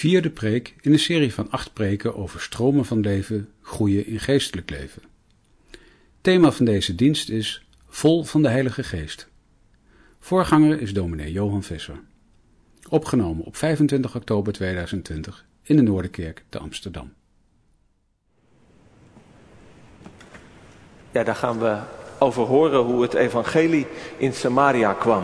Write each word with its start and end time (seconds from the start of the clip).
vierde 0.00 0.30
preek 0.30 0.74
in 0.80 0.92
een 0.92 0.98
serie 0.98 1.34
van 1.34 1.50
acht 1.50 1.72
preken 1.72 2.16
over 2.16 2.40
stromen 2.40 2.84
van 2.84 3.00
leven, 3.00 3.48
groeien 3.62 4.06
in 4.06 4.20
geestelijk 4.20 4.70
leven. 4.70 5.02
Thema 6.20 6.50
van 6.50 6.64
deze 6.64 6.94
dienst 6.94 7.28
is 7.28 7.66
Vol 7.88 8.24
van 8.24 8.42
de 8.42 8.48
Heilige 8.48 8.82
Geest. 8.82 9.28
Voorganger 10.18 10.80
is 10.80 10.92
dominee 10.92 11.32
Johan 11.32 11.62
Visser. 11.62 12.00
Opgenomen 12.88 13.44
op 13.44 13.56
25 13.56 14.16
oktober 14.16 14.52
2020 14.52 15.46
in 15.62 15.76
de 15.76 15.82
Noorderkerk 15.82 16.44
te 16.48 16.58
Amsterdam. 16.58 17.12
Ja, 21.10 21.24
daar 21.24 21.36
gaan 21.36 21.58
we 21.58 21.78
over 22.18 22.42
horen 22.42 22.80
hoe 22.80 23.02
het 23.02 23.14
evangelie 23.14 23.86
in 24.16 24.32
Samaria 24.32 24.92
kwam. 24.92 25.22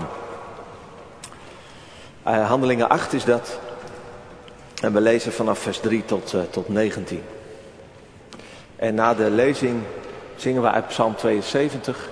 Uh, 2.26 2.48
handelingen 2.48 2.88
8 2.88 3.12
is 3.12 3.24
dat. 3.24 3.65
En 4.86 4.92
we 4.92 5.00
lezen 5.00 5.32
vanaf 5.32 5.58
vers 5.58 5.78
3 5.78 6.04
tot, 6.04 6.32
uh, 6.32 6.40
tot 6.50 6.68
19. 6.68 7.22
En 8.76 8.94
na 8.94 9.14
de 9.14 9.30
lezing 9.30 9.82
zingen 10.36 10.62
we 10.62 10.70
uit 10.70 10.86
Psalm 10.86 11.16
72. 11.16 12.08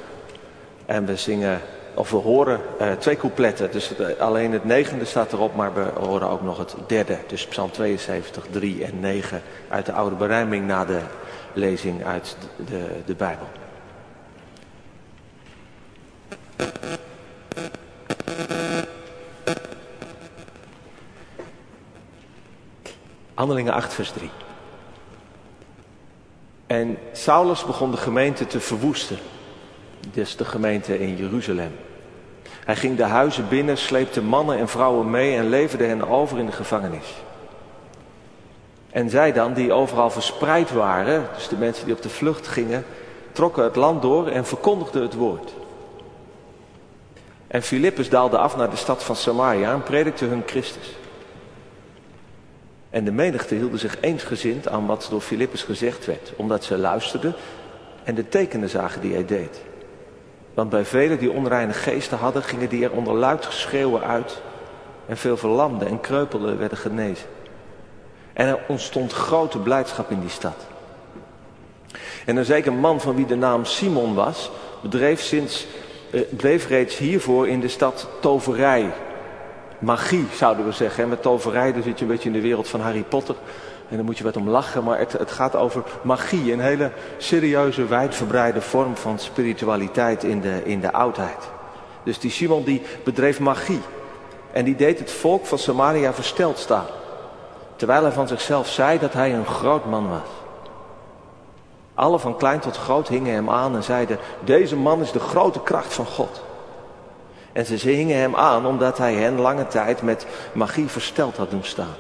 En 0.86 1.06
we 1.06 1.16
zingen, 1.16 1.60
of 1.94 2.10
we 2.10 2.16
horen 2.16 2.60
uh, 2.80 2.92
twee 2.92 3.16
coupletten. 3.16 3.70
Dus 3.70 3.88
het, 3.88 4.18
alleen 4.18 4.52
het 4.52 4.64
negende 4.64 5.04
staat 5.04 5.32
erop, 5.32 5.54
maar 5.56 5.74
we 5.74 5.86
horen 6.00 6.28
ook 6.28 6.42
nog 6.42 6.58
het 6.58 6.74
derde. 6.86 7.18
Dus 7.26 7.46
Psalm 7.46 7.70
72, 7.70 8.44
3 8.50 8.84
en 8.84 9.00
9 9.00 9.42
uit 9.68 9.86
de 9.86 9.92
oude 9.92 10.16
berijming 10.16 10.66
na 10.66 10.84
de 10.84 11.00
lezing 11.52 12.04
uit 12.04 12.36
de, 12.66 12.86
de 13.04 13.14
Bijbel. 13.14 13.46
Handelingen 23.34 23.72
8, 23.72 23.94
vers 23.94 24.10
3. 24.10 24.30
En 26.66 26.98
Saulus 27.12 27.64
begon 27.64 27.90
de 27.90 27.96
gemeente 27.96 28.46
te 28.46 28.60
verwoesten. 28.60 29.18
Dus 30.12 30.36
de 30.36 30.44
gemeente 30.44 30.98
in 30.98 31.16
Jeruzalem. 31.16 31.72
Hij 32.64 32.76
ging 32.76 32.96
de 32.96 33.04
huizen 33.04 33.48
binnen, 33.48 33.78
sleepte 33.78 34.22
mannen 34.22 34.58
en 34.58 34.68
vrouwen 34.68 35.10
mee 35.10 35.36
en 35.36 35.48
leverde 35.48 35.84
hen 35.84 36.08
over 36.08 36.38
in 36.38 36.46
de 36.46 36.52
gevangenis. 36.52 37.14
En 38.90 39.10
zij 39.10 39.32
dan, 39.32 39.52
die 39.52 39.72
overal 39.72 40.10
verspreid 40.10 40.72
waren, 40.72 41.28
dus 41.34 41.48
de 41.48 41.56
mensen 41.56 41.84
die 41.84 41.94
op 41.94 42.02
de 42.02 42.08
vlucht 42.08 42.48
gingen, 42.48 42.84
trokken 43.32 43.64
het 43.64 43.76
land 43.76 44.02
door 44.02 44.26
en 44.26 44.46
verkondigden 44.46 45.02
het 45.02 45.14
woord. 45.14 45.52
En 47.46 47.62
Filippus 47.62 48.08
daalde 48.08 48.38
af 48.38 48.56
naar 48.56 48.70
de 48.70 48.76
stad 48.76 49.04
van 49.04 49.16
Samaria 49.16 49.72
en 49.72 49.82
predikte 49.82 50.24
hun 50.24 50.42
Christus. 50.46 50.96
En 52.94 53.04
de 53.04 53.12
menigte 53.12 53.54
hielden 53.54 53.78
zich 53.78 54.00
eensgezind 54.00 54.68
aan 54.68 54.86
wat 54.86 55.06
door 55.10 55.20
Filippus 55.20 55.62
gezegd 55.62 56.06
werd, 56.06 56.32
omdat 56.36 56.64
ze 56.64 56.78
luisterden 56.78 57.34
en 58.04 58.14
de 58.14 58.28
tekenen 58.28 58.68
zagen 58.68 59.00
die 59.00 59.12
hij 59.12 59.24
deed. 59.24 59.60
Want 60.54 60.70
bij 60.70 60.84
velen 60.84 61.18
die 61.18 61.30
onreine 61.30 61.72
geesten 61.72 62.18
hadden, 62.18 62.42
gingen 62.42 62.68
die 62.68 62.84
er 62.84 62.92
onder 62.92 63.14
luid 63.14 63.46
geschreeuwen 63.46 64.02
uit 64.02 64.40
en 65.06 65.16
veel 65.16 65.36
verlamden 65.36 65.88
en 65.88 66.00
kreupelden 66.00 66.58
werden 66.58 66.78
genezen. 66.78 67.26
En 68.32 68.46
er 68.46 68.58
ontstond 68.68 69.12
grote 69.12 69.58
blijdschap 69.58 70.10
in 70.10 70.20
die 70.20 70.28
stad. 70.28 70.66
En 72.26 72.36
een 72.36 72.44
zeker 72.44 72.72
man 72.72 73.00
van 73.00 73.14
wie 73.14 73.26
de 73.26 73.36
naam 73.36 73.64
Simon 73.64 74.14
was, 74.14 74.50
bedreef, 74.82 75.20
sinds, 75.20 75.66
eh, 76.10 76.20
bleef 76.36 76.68
reeds 76.68 76.96
hiervoor 76.96 77.48
in 77.48 77.60
de 77.60 77.68
stad 77.68 78.08
toverij 78.20 78.92
magie, 79.84 80.26
zouden 80.32 80.64
we 80.64 80.72
zeggen. 80.72 81.02
En 81.02 81.08
met 81.08 81.22
toverij 81.22 81.72
dan 81.72 81.82
zit 81.82 81.98
je 81.98 82.04
een 82.04 82.10
beetje 82.10 82.28
in 82.28 82.34
de 82.34 82.40
wereld 82.40 82.68
van 82.68 82.80
Harry 82.80 83.02
Potter. 83.02 83.34
En 83.88 83.96
dan 83.96 84.04
moet 84.04 84.18
je 84.18 84.24
wat 84.24 84.36
om 84.36 84.48
lachen, 84.48 84.84
maar 84.84 84.98
het, 84.98 85.12
het 85.12 85.30
gaat 85.30 85.56
over 85.56 85.82
magie. 86.02 86.52
Een 86.52 86.60
hele 86.60 86.90
serieuze, 87.18 87.86
wijdverbreide 87.86 88.60
vorm 88.60 88.96
van 88.96 89.18
spiritualiteit 89.18 90.24
in 90.24 90.40
de, 90.40 90.64
in 90.64 90.80
de 90.80 90.92
oudheid. 90.92 91.50
Dus 92.02 92.18
die 92.18 92.30
Simon 92.30 92.64
die 92.64 92.82
bedreef 93.04 93.40
magie. 93.40 93.80
En 94.52 94.64
die 94.64 94.76
deed 94.76 94.98
het 94.98 95.10
volk 95.10 95.46
van 95.46 95.58
Samaria 95.58 96.12
versteld 96.12 96.58
staan. 96.58 96.86
Terwijl 97.76 98.02
hij 98.02 98.12
van 98.12 98.28
zichzelf 98.28 98.68
zei 98.68 98.98
dat 98.98 99.12
hij 99.12 99.34
een 99.34 99.46
groot 99.46 99.84
man 99.84 100.08
was. 100.08 100.28
Alle 101.94 102.18
van 102.18 102.36
klein 102.36 102.60
tot 102.60 102.76
groot 102.76 103.08
hingen 103.08 103.34
hem 103.34 103.50
aan 103.50 103.76
en 103.76 103.82
zeiden, 103.82 104.18
deze 104.44 104.76
man 104.76 105.00
is 105.00 105.12
de 105.12 105.20
grote 105.20 105.62
kracht 105.62 105.94
van 105.94 106.06
God. 106.06 106.43
En 107.54 107.66
ze 107.66 107.88
hingen 107.88 108.18
hem 108.18 108.36
aan 108.36 108.66
omdat 108.66 108.98
hij 108.98 109.14
hen 109.14 109.40
lange 109.40 109.66
tijd 109.66 110.02
met 110.02 110.26
magie 110.52 110.88
versteld 110.88 111.36
had 111.36 111.50
doen 111.50 111.64
staan. 111.64 111.94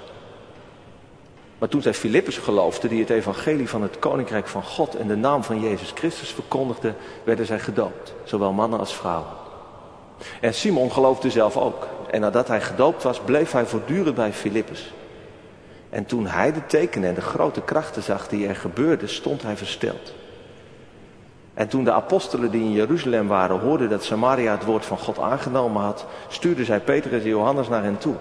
Maar 1.58 1.68
toen 1.68 1.82
zij 1.82 1.94
Filippus 1.94 2.38
geloofden, 2.38 2.90
die 2.90 3.00
het 3.00 3.10
evangelie 3.10 3.68
van 3.68 3.82
het 3.82 3.98
koninkrijk 3.98 4.48
van 4.48 4.62
God 4.62 4.96
en 4.96 5.08
de 5.08 5.16
naam 5.16 5.44
van 5.44 5.60
Jezus 5.60 5.92
Christus 5.94 6.32
verkondigde, 6.32 6.94
werden 7.24 7.46
zij 7.46 7.58
gedoopt, 7.58 8.14
zowel 8.24 8.52
mannen 8.52 8.78
als 8.78 8.94
vrouwen. 8.94 9.28
En 10.40 10.54
Simon 10.54 10.92
geloofde 10.92 11.30
zelf 11.30 11.56
ook. 11.56 11.86
En 12.10 12.20
nadat 12.20 12.48
hij 12.48 12.60
gedoopt 12.60 13.02
was, 13.02 13.20
bleef 13.20 13.52
hij 13.52 13.66
voortdurend 13.66 14.14
bij 14.14 14.32
Filippus. 14.32 14.92
En 15.90 16.06
toen 16.06 16.26
hij 16.26 16.52
de 16.52 16.66
tekenen 16.66 17.08
en 17.08 17.14
de 17.14 17.20
grote 17.20 17.60
krachten 17.60 18.02
zag 18.02 18.28
die 18.28 18.46
er 18.46 18.56
gebeurden, 18.56 19.08
stond 19.08 19.42
hij 19.42 19.56
versteld. 19.56 20.12
En 21.54 21.68
toen 21.68 21.84
de 21.84 21.92
apostelen 21.92 22.50
die 22.50 22.62
in 22.62 22.72
Jeruzalem 22.72 23.28
waren 23.28 23.60
hoorden 23.60 23.88
dat 23.88 24.04
Samaria 24.04 24.52
het 24.52 24.64
woord 24.64 24.84
van 24.84 24.98
God 24.98 25.18
aangenomen 25.18 25.82
had, 25.82 26.06
stuurden 26.28 26.64
zij 26.64 26.80
Petrus 26.80 27.22
en 27.22 27.28
Johannes 27.28 27.68
naar 27.68 27.82
hen 27.82 27.98
toe. 27.98 28.14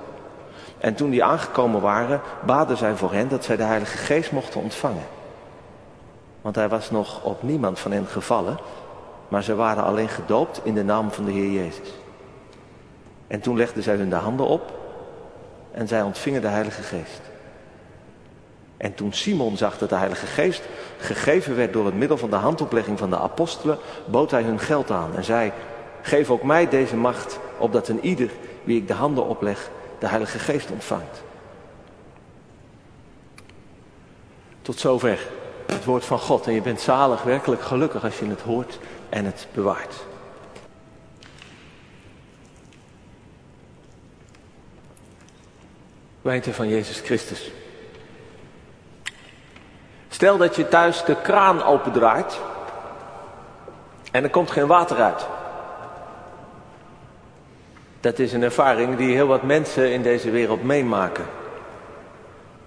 En 0.77 0.95
toen 0.95 1.09
die 1.09 1.23
aangekomen 1.23 1.81
waren, 1.81 2.21
baden 2.45 2.77
zij 2.77 2.95
voor 2.95 3.13
hen 3.13 3.27
dat 3.27 3.43
zij 3.43 3.55
de 3.55 3.63
Heilige 3.63 3.97
Geest 3.97 4.31
mochten 4.31 4.61
ontvangen. 4.61 5.05
Want 6.41 6.55
hij 6.55 6.69
was 6.69 6.91
nog 6.91 7.23
op 7.23 7.43
niemand 7.43 7.79
van 7.79 7.91
hen 7.91 8.05
gevallen, 8.05 8.57
maar 9.27 9.43
ze 9.43 9.55
waren 9.55 9.83
alleen 9.83 10.09
gedoopt 10.09 10.59
in 10.63 10.73
de 10.73 10.83
naam 10.83 11.11
van 11.11 11.25
de 11.25 11.31
Heer 11.31 11.51
Jezus. 11.51 11.93
En 13.27 13.39
toen 13.39 13.57
legden 13.57 13.83
zij 13.83 13.95
hun 13.95 14.09
de 14.09 14.15
handen 14.15 14.47
op 14.47 14.71
en 15.71 15.87
zij 15.87 16.01
ontvingen 16.01 16.41
de 16.41 16.47
Heilige 16.47 16.81
Geest. 16.81 17.32
En 18.83 18.93
toen 18.93 19.13
Simon 19.13 19.57
zag 19.57 19.77
dat 19.77 19.89
de 19.89 19.95
Heilige 19.95 20.25
Geest 20.25 20.61
gegeven 20.97 21.55
werd 21.55 21.73
door 21.73 21.85
het 21.85 21.95
middel 21.95 22.17
van 22.17 22.29
de 22.29 22.35
handoplegging 22.35 22.99
van 22.99 23.09
de 23.09 23.17
apostelen, 23.17 23.77
bood 24.05 24.31
hij 24.31 24.41
hun 24.41 24.59
geld 24.59 24.91
aan 24.91 25.15
en 25.15 25.23
zei, 25.23 25.51
geef 26.01 26.29
ook 26.29 26.43
mij 26.43 26.69
deze 26.69 26.95
macht, 26.95 27.39
opdat 27.57 27.87
een 27.87 28.05
ieder 28.05 28.29
wie 28.63 28.77
ik 28.77 28.87
de 28.87 28.93
handen 28.93 29.27
opleg, 29.27 29.69
de 29.99 30.07
Heilige 30.07 30.39
Geest 30.39 30.71
ontvangt. 30.71 31.23
Tot 34.61 34.79
zover 34.79 35.27
het 35.65 35.85
woord 35.85 36.05
van 36.05 36.19
God. 36.19 36.47
En 36.47 36.53
je 36.53 36.61
bent 36.61 36.81
zalig, 36.81 37.23
werkelijk 37.23 37.61
gelukkig 37.61 38.03
als 38.03 38.19
je 38.19 38.25
het 38.25 38.41
hoort 38.41 38.79
en 39.09 39.25
het 39.25 39.47
bewaart. 39.53 39.95
Wijnte 46.21 46.53
van 46.53 46.67
Jezus 46.67 46.99
Christus. 46.99 47.51
Stel 50.23 50.37
dat 50.37 50.55
je 50.55 50.67
thuis 50.67 51.03
de 51.03 51.15
kraan 51.15 51.63
opendraait 51.63 52.39
en 54.11 54.23
er 54.23 54.29
komt 54.29 54.51
geen 54.51 54.67
water 54.67 55.01
uit. 55.01 55.27
Dat 57.99 58.19
is 58.19 58.33
een 58.33 58.43
ervaring 58.43 58.97
die 58.97 59.15
heel 59.15 59.27
wat 59.27 59.43
mensen 59.43 59.91
in 59.91 60.01
deze 60.01 60.31
wereld 60.31 60.63
meemaken. 60.63 61.25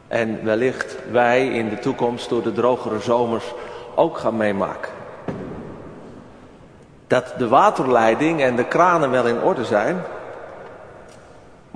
En 0.09 0.45
wellicht 0.45 0.97
wij 1.11 1.49
in 1.49 1.69
de 1.69 1.79
toekomst 1.79 2.29
door 2.29 2.43
de 2.43 2.53
drogere 2.53 3.01
zomers 3.01 3.55
ook 3.95 4.19
gaan 4.19 4.37
meemaken. 4.37 4.93
Dat 7.07 7.35
de 7.39 7.49
waterleiding 7.49 8.43
en 8.43 8.57
de 8.57 8.65
kranen 8.65 9.11
wel 9.11 9.27
in 9.27 9.43
orde 9.43 9.65
zijn, 9.65 10.03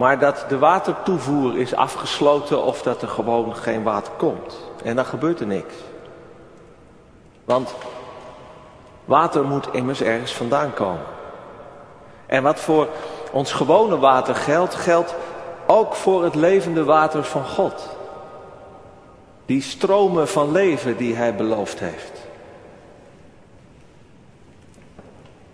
maar 0.01 0.19
dat 0.19 0.45
de 0.49 0.59
watertoevoer 0.59 1.59
is 1.59 1.75
afgesloten 1.75 2.63
of 2.63 2.83
dat 2.83 3.03
er 3.03 3.09
gewoon 3.09 3.57
geen 3.57 3.83
water 3.83 4.13
komt. 4.17 4.59
En 4.85 4.97
dan 4.97 5.05
gebeurt 5.05 5.41
er 5.41 5.47
niks. 5.47 5.75
Want 7.45 7.75
water 9.05 9.45
moet 9.45 9.69
immers 9.73 10.03
ergens 10.03 10.33
vandaan 10.33 10.75
komen. 10.75 11.05
En 12.27 12.43
wat 12.43 12.61
voor 12.61 12.89
ons 13.33 13.53
gewone 13.53 13.99
water 13.99 14.35
geldt, 14.35 14.75
geldt 14.75 15.15
ook 15.67 15.95
voor 15.95 16.25
het 16.25 16.35
levende 16.35 16.85
water 16.85 17.25
van 17.25 17.45
God. 17.45 17.89
Die 19.47 19.63
stromen 19.63 20.29
van 20.29 20.53
leven 20.53 20.97
die 20.97 21.15
Hij 21.15 21.35
beloofd 21.35 21.81
heeft. 21.81 22.27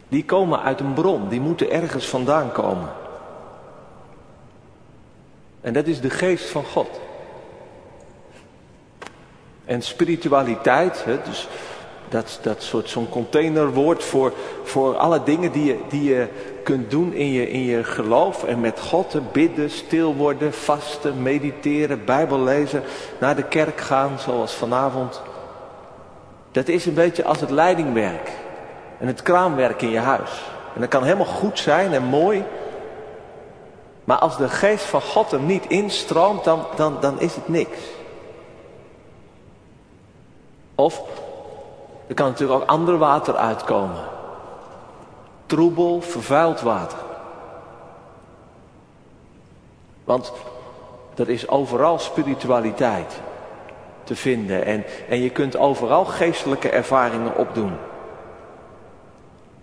Die 0.08 0.25
komen 0.25 0.62
uit 0.62 0.81
een 0.81 0.92
bron, 0.92 1.28
die 1.28 1.40
moeten 1.40 1.70
ergens 1.70 2.08
vandaan 2.08 2.52
komen. 2.52 3.04
En 5.66 5.72
dat 5.72 5.86
is 5.86 6.00
de 6.00 6.10
geest 6.10 6.48
van 6.48 6.64
God. 6.64 7.00
En 9.64 9.82
spiritualiteit, 9.82 11.04
hè, 11.04 11.18
dus 11.22 11.48
dat, 12.08 12.38
dat 12.42 12.62
soort 12.62 12.88
zo'n 12.88 13.08
containerwoord 13.08 14.04
voor, 14.04 14.32
voor 14.64 14.96
alle 14.96 15.22
dingen 15.22 15.52
die 15.52 15.64
je, 15.64 15.78
die 15.88 16.04
je 16.04 16.28
kunt 16.62 16.90
doen 16.90 17.12
in 17.12 17.32
je, 17.32 17.50
in 17.50 17.64
je 17.64 17.84
geloof 17.84 18.44
en 18.44 18.60
met 18.60 18.80
God 18.80 19.10
te 19.10 19.20
bidden, 19.32 19.70
stil 19.70 20.14
worden, 20.14 20.52
vasten, 20.52 21.22
mediteren, 21.22 22.04
Bijbel 22.04 22.40
lezen, 22.40 22.82
naar 23.18 23.36
de 23.36 23.48
kerk 23.48 23.80
gaan 23.80 24.18
zoals 24.18 24.54
vanavond. 24.54 25.22
Dat 26.52 26.68
is 26.68 26.86
een 26.86 26.94
beetje 26.94 27.24
als 27.24 27.40
het 27.40 27.50
leidingwerk 27.50 28.30
en 28.98 29.06
het 29.06 29.22
kraamwerk 29.22 29.82
in 29.82 29.90
je 29.90 29.98
huis. 29.98 30.42
En 30.74 30.80
dat 30.80 30.90
kan 30.90 31.04
helemaal 31.04 31.26
goed 31.26 31.58
zijn 31.58 31.92
en 31.92 32.02
mooi. 32.02 32.44
Maar 34.06 34.18
als 34.18 34.36
de 34.36 34.48
geest 34.48 34.84
van 34.84 35.02
God 35.02 35.32
er 35.32 35.40
niet 35.40 35.66
instroomt, 35.66 36.44
dan, 36.44 36.66
dan, 36.76 36.96
dan 37.00 37.20
is 37.20 37.34
het 37.34 37.48
niks. 37.48 37.78
Of 40.74 41.02
er 42.06 42.14
kan 42.14 42.26
natuurlijk 42.26 42.60
ook 42.60 42.68
ander 42.68 42.98
water 42.98 43.36
uitkomen. 43.36 44.04
Troebel, 45.46 46.00
vervuild 46.00 46.60
water. 46.60 46.98
Want 50.04 50.32
er 51.16 51.28
is 51.28 51.48
overal 51.48 51.98
spiritualiteit 51.98 53.20
te 54.04 54.16
vinden. 54.16 54.64
En, 54.64 54.84
en 55.08 55.20
je 55.20 55.30
kunt 55.30 55.56
overal 55.56 56.04
geestelijke 56.04 56.68
ervaringen 56.68 57.36
opdoen. 57.36 57.72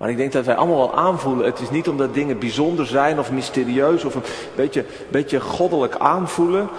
Maar 0.04 0.12
ik 0.12 0.18
denk 0.18 0.32
dat 0.32 0.46
wij 0.46 0.56
allemaal 0.56 0.78
wel 0.78 0.96
aanvoelen. 0.96 1.46
Het 1.46 1.60
is 1.60 1.70
niet 1.70 1.88
omdat 1.88 2.14
dingen 2.14 2.40
bijzonder 2.40 2.86
zijn 2.86 3.20
of 3.20 3.32
mysterieus 3.32 4.04
of 4.04 4.16
een 4.16 4.24
beetje, 4.56 4.86
beetje 5.10 5.40
goddelijk 5.40 5.96
aanvoelen. 5.96 6.70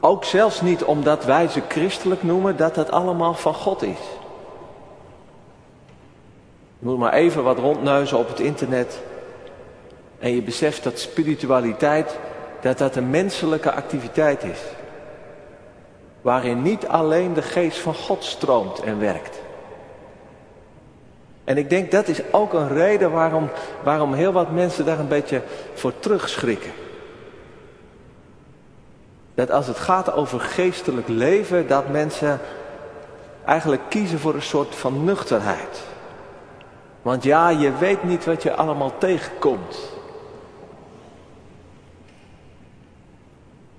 Ook 0.00 0.24
zelfs 0.24 0.60
niet 0.60 0.84
omdat 0.84 1.24
wij 1.24 1.48
ze 1.48 1.62
christelijk 1.68 2.22
noemen, 2.22 2.56
dat 2.56 2.74
dat 2.74 2.90
allemaal 2.90 3.34
van 3.34 3.54
God 3.54 3.82
is. 3.82 3.98
Je 6.78 6.86
moet 6.86 6.98
maar 6.98 7.12
even 7.12 7.42
wat 7.42 7.58
rondneuzen 7.58 8.18
op 8.18 8.28
het 8.28 8.40
internet. 8.40 9.00
En 10.18 10.34
je 10.34 10.42
beseft 10.42 10.84
dat 10.84 10.98
spiritualiteit, 10.98 12.18
dat 12.60 12.78
dat 12.78 12.96
een 12.96 13.10
menselijke 13.10 13.72
activiteit 13.72 14.44
is. 14.44 14.60
Waarin 16.20 16.62
niet 16.62 16.86
alleen 16.86 17.32
de 17.32 17.42
geest 17.42 17.78
van 17.78 17.94
God 17.94 18.24
stroomt 18.24 18.80
en 18.80 18.98
werkt. 18.98 19.40
En 21.50 21.56
ik 21.56 21.70
denk 21.70 21.90
dat 21.90 22.08
is 22.08 22.22
ook 22.30 22.52
een 22.52 22.68
reden 22.68 23.10
waarom, 23.10 23.50
waarom 23.82 24.12
heel 24.12 24.32
wat 24.32 24.50
mensen 24.50 24.84
daar 24.84 24.98
een 24.98 25.08
beetje 25.08 25.42
voor 25.74 25.98
terugschrikken. 25.98 26.70
Dat 29.34 29.50
als 29.50 29.66
het 29.66 29.78
gaat 29.78 30.12
over 30.12 30.40
geestelijk 30.40 31.08
leven, 31.08 31.66
dat 31.66 31.88
mensen 31.88 32.40
eigenlijk 33.44 33.82
kiezen 33.88 34.18
voor 34.18 34.34
een 34.34 34.42
soort 34.42 34.74
van 34.74 35.04
nuchterheid. 35.04 35.82
Want 37.02 37.22
ja, 37.22 37.48
je 37.48 37.76
weet 37.76 38.02
niet 38.02 38.24
wat 38.24 38.42
je 38.42 38.54
allemaal 38.54 38.98
tegenkomt. 38.98 39.78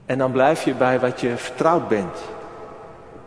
En 0.05 0.17
dan 0.17 0.31
blijf 0.31 0.63
je 0.63 0.73
bij 0.73 0.99
wat 0.99 1.21
je 1.21 1.37
vertrouwd 1.37 1.87
bent. 1.87 2.17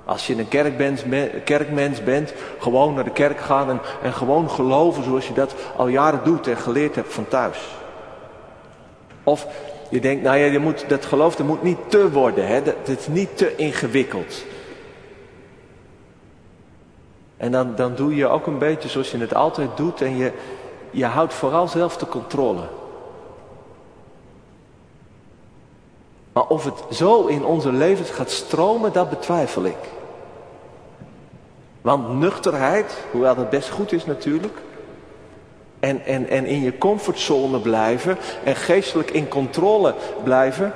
Als 0.05 0.27
je 0.27 0.39
een 0.39 0.49
kerkmens, 0.49 1.03
kerkmens 1.45 2.03
bent, 2.03 2.35
gewoon 2.59 2.95
naar 2.95 3.05
de 3.05 3.11
kerk 3.11 3.41
gaan 3.41 3.71
en, 3.71 3.81
en 4.03 4.13
gewoon 4.13 4.51
geloven 4.51 5.05
zoals 5.05 5.29
je 5.29 5.35
dat 5.35 5.55
al 5.77 5.89
jaren 5.89 6.21
doet 6.25 6.47
en 6.47 6.57
geleerd 6.57 6.95
hebt 6.95 7.13
van 7.13 7.29
thuis. 7.29 7.59
Of 9.23 9.47
je 9.91 10.01
denkt, 10.01 10.23
nou 10.23 10.37
ja, 10.37 10.45
je 10.45 10.59
moet, 10.59 10.89
dat 10.89 11.05
geloof 11.05 11.37
dat 11.37 11.47
moet 11.47 11.63
niet 11.63 11.79
te 11.87 12.11
worden, 12.11 12.47
hè? 12.47 12.63
Dat, 12.63 12.99
is 12.99 13.07
niet 13.07 13.37
te 13.37 13.57
ingewikkeld. 13.57 14.45
En 17.37 17.53
dan, 17.53 17.75
dan 17.75 17.95
doe 17.95 18.15
je 18.15 18.27
ook 18.27 18.47
een 18.47 18.59
beetje 18.59 18.89
zoals 18.89 19.11
je 19.11 19.19
het 19.19 19.35
altijd 19.35 19.77
doet 19.77 20.03
en 20.03 20.17
je, 20.17 20.33
je 20.91 21.05
houdt 21.05 21.35
vooral 21.35 21.69
zelf 21.69 21.97
de 21.97 22.07
controle. 22.07 22.63
Maar 26.33 26.47
of 26.47 26.65
het 26.65 26.97
zo 26.97 27.27
in 27.27 27.45
onze 27.45 27.73
levens 27.73 28.11
gaat 28.11 28.31
stromen, 28.31 28.93
dat 28.93 29.11
betwijfel 29.11 29.65
ik. 29.65 29.94
Want 31.85 32.09
nuchterheid, 32.09 32.97
hoewel 33.11 33.35
dat 33.35 33.51
best 33.51 33.69
goed 33.69 33.93
is 33.93 34.07
natuurlijk, 34.07 34.59
en, 35.81 36.05
en, 36.05 36.29
en 36.29 36.47
in 36.47 36.63
je 36.63 36.79
comfortzone 36.79 37.61
blijven 37.61 38.17
en 38.45 38.57
geestelijk 38.57 39.11
in 39.11 39.29
controle 39.29 39.95
blijven, 40.23 40.73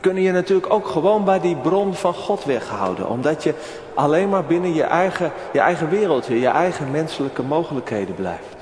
kunnen 0.00 0.22
je 0.22 0.32
natuurlijk 0.32 0.72
ook 0.72 0.86
gewoon 0.86 1.24
bij 1.24 1.40
die 1.40 1.56
bron 1.56 1.94
van 1.94 2.14
God 2.14 2.44
weghouden. 2.44 3.08
Omdat 3.08 3.42
je 3.42 3.54
alleen 3.94 4.28
maar 4.28 4.44
binnen 4.44 4.74
je 4.74 4.82
eigen, 4.82 5.32
je 5.52 5.60
eigen 5.60 5.88
wereldje, 5.88 6.40
je 6.40 6.48
eigen 6.48 6.90
menselijke 6.90 7.42
mogelijkheden 7.42 8.14
blijft. 8.14 8.56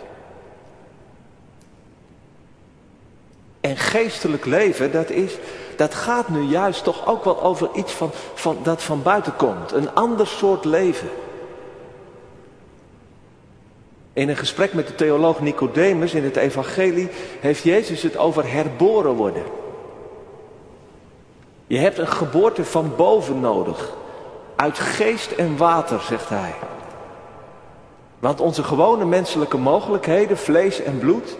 En 3.60 3.76
geestelijk 3.76 4.44
leven, 4.44 4.92
dat, 4.92 5.10
is, 5.10 5.38
dat 5.76 5.94
gaat 5.94 6.28
nu 6.28 6.42
juist 6.42 6.84
toch 6.84 7.06
ook 7.06 7.24
wel 7.24 7.42
over 7.42 7.68
iets 7.74 7.92
van, 7.92 8.10
van, 8.34 8.58
dat 8.62 8.82
van 8.82 9.02
buiten 9.02 9.36
komt. 9.36 9.72
Een 9.72 9.94
ander 9.94 10.26
soort 10.26 10.64
leven. 10.64 11.08
In 14.12 14.28
een 14.28 14.36
gesprek 14.36 14.72
met 14.72 14.86
de 14.86 14.94
theoloog 14.94 15.40
Nicodemus 15.40 16.14
in 16.14 16.24
het 16.24 16.36
evangelie 16.36 17.08
heeft 17.40 17.62
Jezus 17.62 18.02
het 18.02 18.16
over 18.16 18.52
herboren 18.52 19.12
worden. 19.14 19.42
Je 21.66 21.78
hebt 21.78 21.98
een 21.98 22.08
geboorte 22.08 22.64
van 22.64 22.92
boven 22.96 23.40
nodig. 23.40 23.92
Uit 24.56 24.78
geest 24.78 25.30
en 25.30 25.56
water, 25.56 26.00
zegt 26.00 26.28
hij. 26.28 26.54
Want 28.18 28.40
onze 28.40 28.62
gewone 28.62 29.04
menselijke 29.04 29.56
mogelijkheden, 29.56 30.36
vlees 30.36 30.82
en 30.82 30.98
bloed, 30.98 31.36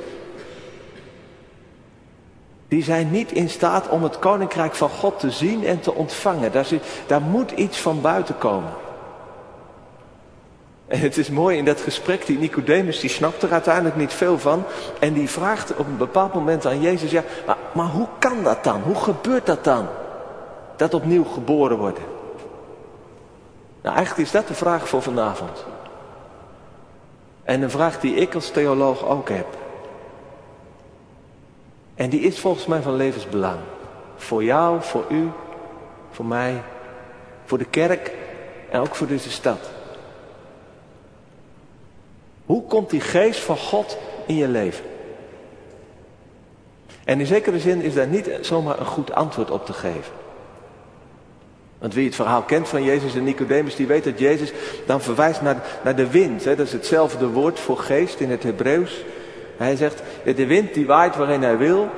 die 2.69 2.83
zijn 2.83 3.11
niet 3.11 3.33
in 3.33 3.51
staat 3.51 3.89
om 3.89 4.03
het 4.03 4.19
koninkrijk 4.19 4.75
van 4.75 4.89
God 4.89 5.21
te 5.21 5.31
zien 5.31 5.67
en 5.67 5.81
te 5.81 5.95
ontvangen. 5.95 6.53
Daar, 6.53 6.65
zit, 6.65 6.85
daar 7.07 7.21
moet 7.21 7.51
iets 7.51 7.79
van 7.79 8.01
buiten 8.01 8.39
komen. 8.39 8.73
En 10.93 11.01
het 11.01 11.17
is 11.17 11.31
mooi 11.31 11.57
in 11.57 11.65
dat 11.65 11.81
gesprek, 11.81 12.27
die 12.27 12.39
Nicodemus, 12.39 13.01
die 13.01 13.11
snapt 13.11 13.43
er 13.43 13.53
uiteindelijk 13.53 13.97
niet 13.97 14.13
veel 14.13 14.39
van. 14.39 14.65
En 15.01 15.13
die 15.13 15.31
vraagt 15.31 15.77
op 15.77 15.87
een 15.87 15.97
bepaald 15.97 16.35
moment 16.35 16.67
aan 16.67 16.81
Jezus, 16.81 17.11
ja, 17.11 17.25
maar, 17.47 17.57
maar 17.73 17.87
hoe 17.87 18.07
kan 18.19 18.43
dat 18.43 18.65
dan? 18.65 18.83
Hoe 18.83 18.95
gebeurt 18.95 19.47
dat 19.47 19.65
dan? 19.65 19.87
Dat 20.77 20.95
opnieuw 20.95 21.25
geboren 21.25 21.79
worden. 21.79 22.03
Nou, 23.83 23.97
eigenlijk 23.97 24.27
is 24.27 24.33
dat 24.33 24.49
de 24.49 24.55
vraag 24.55 24.89
voor 24.89 25.03
vanavond. 25.03 25.65
En 27.43 27.63
een 27.63 27.71
vraag 27.71 28.01
die 28.01 28.15
ik 28.15 28.35
als 28.35 28.51
theoloog 28.51 29.07
ook 29.07 29.29
heb. 29.29 29.47
En 31.95 32.11
die 32.11 32.21
is 32.21 32.41
volgens 32.41 32.67
mij 32.67 32.83
van 32.83 32.95
levensbelang. 32.95 33.59
Voor 34.17 34.45
jou, 34.45 34.83
voor 34.83 35.05
u, 35.09 35.31
voor 36.11 36.27
mij, 36.27 36.63
voor 37.45 37.59
de 37.59 37.65
kerk 37.65 38.13
en 38.71 38.81
ook 38.81 38.95
voor 38.95 39.07
deze 39.07 39.31
stad. 39.31 39.71
Hoe 42.53 42.67
komt 42.67 42.91
die 42.91 43.01
geest 43.01 43.41
van 43.41 43.57
God 43.57 43.99
in 44.27 44.37
je 44.37 44.49
leven? 44.49 44.85
En 47.05 47.21
in 47.21 47.27
zekere 47.27 47.59
zin 47.59 47.83
is 47.83 47.95
daar 47.95 48.07
niet 48.07 48.31
zomaar 48.41 48.81
een 48.81 48.87
goed 48.87 49.13
antwoord 49.13 49.51
op 49.51 49.67
te 49.67 49.73
geven. 49.73 50.13
Want 51.79 51.95
wie 51.95 52.07
het 52.07 52.15
verhaal 52.15 52.43
kent 52.43 52.69
van 52.69 52.83
Jezus 52.83 53.15
en 53.15 53.25
Nicodemus, 53.25 53.77
die 53.77 53.87
weet 53.87 54.05
dat 54.05 54.19
Jezus 54.19 54.53
dan 54.87 55.01
verwijst 55.01 55.43
naar, 55.43 55.81
naar 55.85 55.97
de 55.97 56.11
wind. 56.11 56.45
Hè? 56.45 56.57
Dat 56.57 56.67
is 56.67 56.73
hetzelfde 56.73 57.29
woord 57.29 57.61
voor 57.61 57.79
geest 57.79 58.21
in 58.21 58.31
het 58.31 58.43
Hebreeuws. 58.43 59.05
Hij 59.57 59.77
zegt, 59.77 60.03
de 60.25 60.47
wind 60.47 60.75
die 60.75 60.87
waait 60.87 61.17
waarin 61.17 61.43
hij 61.43 61.57
wil. 61.57 61.89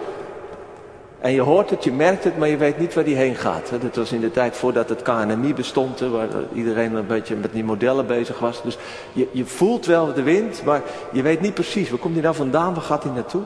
En 1.24 1.32
je 1.32 1.40
hoort 1.40 1.70
het, 1.70 1.84
je 1.84 1.92
merkt 1.92 2.24
het, 2.24 2.38
maar 2.38 2.48
je 2.48 2.56
weet 2.56 2.78
niet 2.78 2.94
waar 2.94 3.04
die 3.04 3.16
heen 3.16 3.34
gaat. 3.34 3.70
Dat 3.80 3.96
was 3.96 4.12
in 4.12 4.20
de 4.20 4.30
tijd 4.30 4.56
voordat 4.56 4.88
het 4.88 5.02
KNMI 5.02 5.54
bestond, 5.54 6.00
waar 6.00 6.28
iedereen 6.52 6.94
een 6.94 7.06
beetje 7.06 7.36
met 7.36 7.52
die 7.52 7.64
modellen 7.64 8.06
bezig 8.06 8.38
was. 8.38 8.62
Dus 8.62 8.78
je, 9.12 9.28
je 9.32 9.44
voelt 9.44 9.86
wel 9.86 10.12
de 10.12 10.22
wind, 10.22 10.64
maar 10.64 10.82
je 11.12 11.22
weet 11.22 11.40
niet 11.40 11.54
precies, 11.54 11.90
waar 11.90 11.98
komt 11.98 12.14
die 12.14 12.22
nou 12.22 12.34
vandaan, 12.34 12.74
waar 12.74 12.82
gaat 12.82 13.02
hij 13.02 13.12
naartoe? 13.12 13.42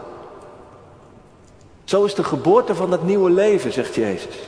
Zo 1.84 2.04
is 2.04 2.14
de 2.14 2.24
geboorte 2.24 2.74
van 2.74 2.90
dat 2.90 3.02
nieuwe 3.02 3.30
leven, 3.30 3.72
zegt 3.72 3.94
Jezus. 3.94 4.38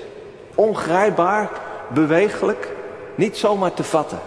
Ongrijpbaar, 0.54 1.50
bewegelijk, 1.88 2.72
niet 3.14 3.36
zomaar 3.36 3.74
te 3.74 3.84
vatten. 3.84 4.18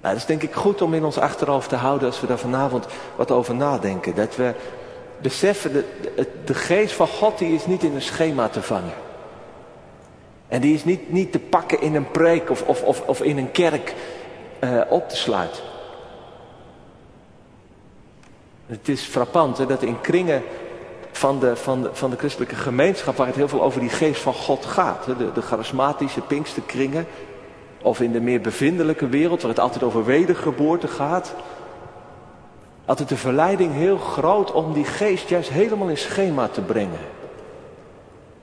Nou, 0.00 0.14
dat 0.14 0.16
is 0.16 0.26
denk 0.26 0.42
ik 0.42 0.54
goed 0.54 0.82
om 0.82 0.94
in 0.94 1.04
ons 1.04 1.18
achterhoofd 1.18 1.68
te 1.68 1.76
houden 1.76 2.08
als 2.08 2.20
we 2.20 2.26
daar 2.26 2.38
vanavond 2.38 2.86
wat 3.16 3.30
over 3.30 3.54
nadenken. 3.54 4.14
Dat 4.14 4.36
we 4.36 4.54
beseffen, 5.22 5.72
de, 5.72 5.84
de, 6.44 6.54
geest 6.54 6.94
van 6.94 7.06
God 7.06 7.38
die 7.38 7.54
is 7.54 7.66
niet 7.66 7.82
in 7.82 7.94
een 7.94 8.02
schema 8.02 8.48
te 8.48 8.62
vangen. 8.62 8.94
En 10.48 10.60
die 10.60 10.74
is 10.74 10.84
niet, 10.84 11.12
niet 11.12 11.32
te 11.32 11.38
pakken 11.38 11.80
in 11.80 11.94
een 11.94 12.10
preek 12.10 12.50
of, 12.50 12.62
of, 12.62 12.82
of, 12.82 13.00
of 13.00 13.22
in 13.22 13.38
een 13.38 13.50
kerk 13.50 13.94
uh, 14.60 14.80
op 14.88 15.08
te 15.08 15.16
sluiten. 15.16 15.62
Het 18.66 18.88
is 18.88 19.02
frappant 19.02 19.58
hè, 19.58 19.66
dat 19.66 19.82
in 19.82 20.00
kringen 20.00 20.42
van 21.12 21.40
de, 21.40 21.56
van, 21.56 21.82
de, 21.82 21.90
van 21.92 22.10
de 22.10 22.16
christelijke 22.16 22.54
gemeenschap, 22.54 23.16
waar 23.16 23.26
het 23.26 23.36
heel 23.36 23.48
veel 23.48 23.62
over 23.62 23.80
die 23.80 23.88
geest 23.88 24.20
van 24.20 24.34
God 24.34 24.64
gaat. 24.64 25.06
Hè, 25.06 25.16
de, 25.16 25.32
de 25.32 25.42
charismatische 25.42 26.20
pinksterkringen, 26.20 27.06
of 27.82 28.00
in 28.00 28.12
de 28.12 28.20
meer 28.20 28.40
bevindelijke 28.40 29.08
wereld, 29.08 29.40
waar 29.40 29.50
het 29.50 29.60
altijd 29.60 29.82
over 29.82 30.04
wedergeboorte 30.04 30.88
gaat. 30.88 31.34
Altijd 32.86 33.08
de 33.08 33.16
verleiding 33.16 33.72
heel 33.72 33.98
groot 33.98 34.52
om 34.52 34.72
die 34.72 34.84
geest 34.84 35.28
juist 35.28 35.50
helemaal 35.50 35.88
in 35.88 35.96
schema 35.96 36.48
te 36.48 36.60
brengen. 36.60 36.98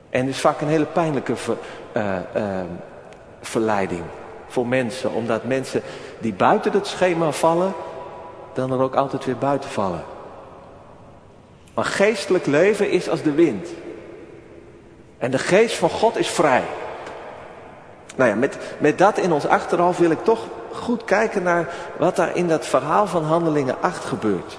En 0.09 0.19
het 0.19 0.29
is 0.29 0.41
vaak 0.41 0.61
een 0.61 0.67
hele 0.67 0.85
pijnlijke 0.85 1.33
uh, 1.93 2.15
uh, 2.35 2.59
verleiding 3.41 4.03
voor 4.47 4.67
mensen. 4.67 5.11
Omdat 5.11 5.43
mensen 5.43 5.81
die 6.19 6.33
buiten 6.33 6.71
het 6.71 6.87
schema 6.87 7.31
vallen, 7.31 7.73
dan 8.53 8.71
er 8.71 8.81
ook 8.81 8.95
altijd 8.95 9.25
weer 9.25 9.37
buiten 9.37 9.69
vallen. 9.69 10.03
Maar 11.73 11.85
geestelijk 11.85 12.45
leven 12.45 12.89
is 12.89 13.09
als 13.09 13.21
de 13.21 13.31
wind. 13.31 13.69
En 15.17 15.31
de 15.31 15.37
geest 15.37 15.75
van 15.75 15.89
God 15.89 16.17
is 16.17 16.27
vrij. 16.27 16.63
Nou 18.15 18.29
ja, 18.29 18.35
met, 18.35 18.57
met 18.77 18.97
dat 18.97 19.17
in 19.17 19.31
ons 19.31 19.47
achterhoofd 19.47 19.99
wil 19.99 20.11
ik 20.11 20.23
toch 20.23 20.39
goed 20.75 21.03
kijken 21.03 21.43
naar 21.43 21.73
wat 21.97 22.15
daar 22.15 22.35
in 22.35 22.47
dat 22.47 22.65
verhaal 22.65 23.07
van 23.07 23.23
Handelingen 23.23 23.81
8 23.81 24.05
gebeurt. 24.05 24.57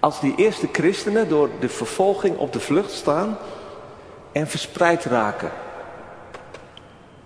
Als 0.00 0.20
die 0.20 0.34
eerste 0.36 0.68
christenen 0.72 1.28
door 1.28 1.48
de 1.60 1.68
vervolging 1.68 2.36
op 2.36 2.52
de 2.52 2.60
vlucht 2.60 2.90
staan 2.90 3.36
en 4.32 4.46
verspreid 4.46 5.04
raken. 5.04 5.50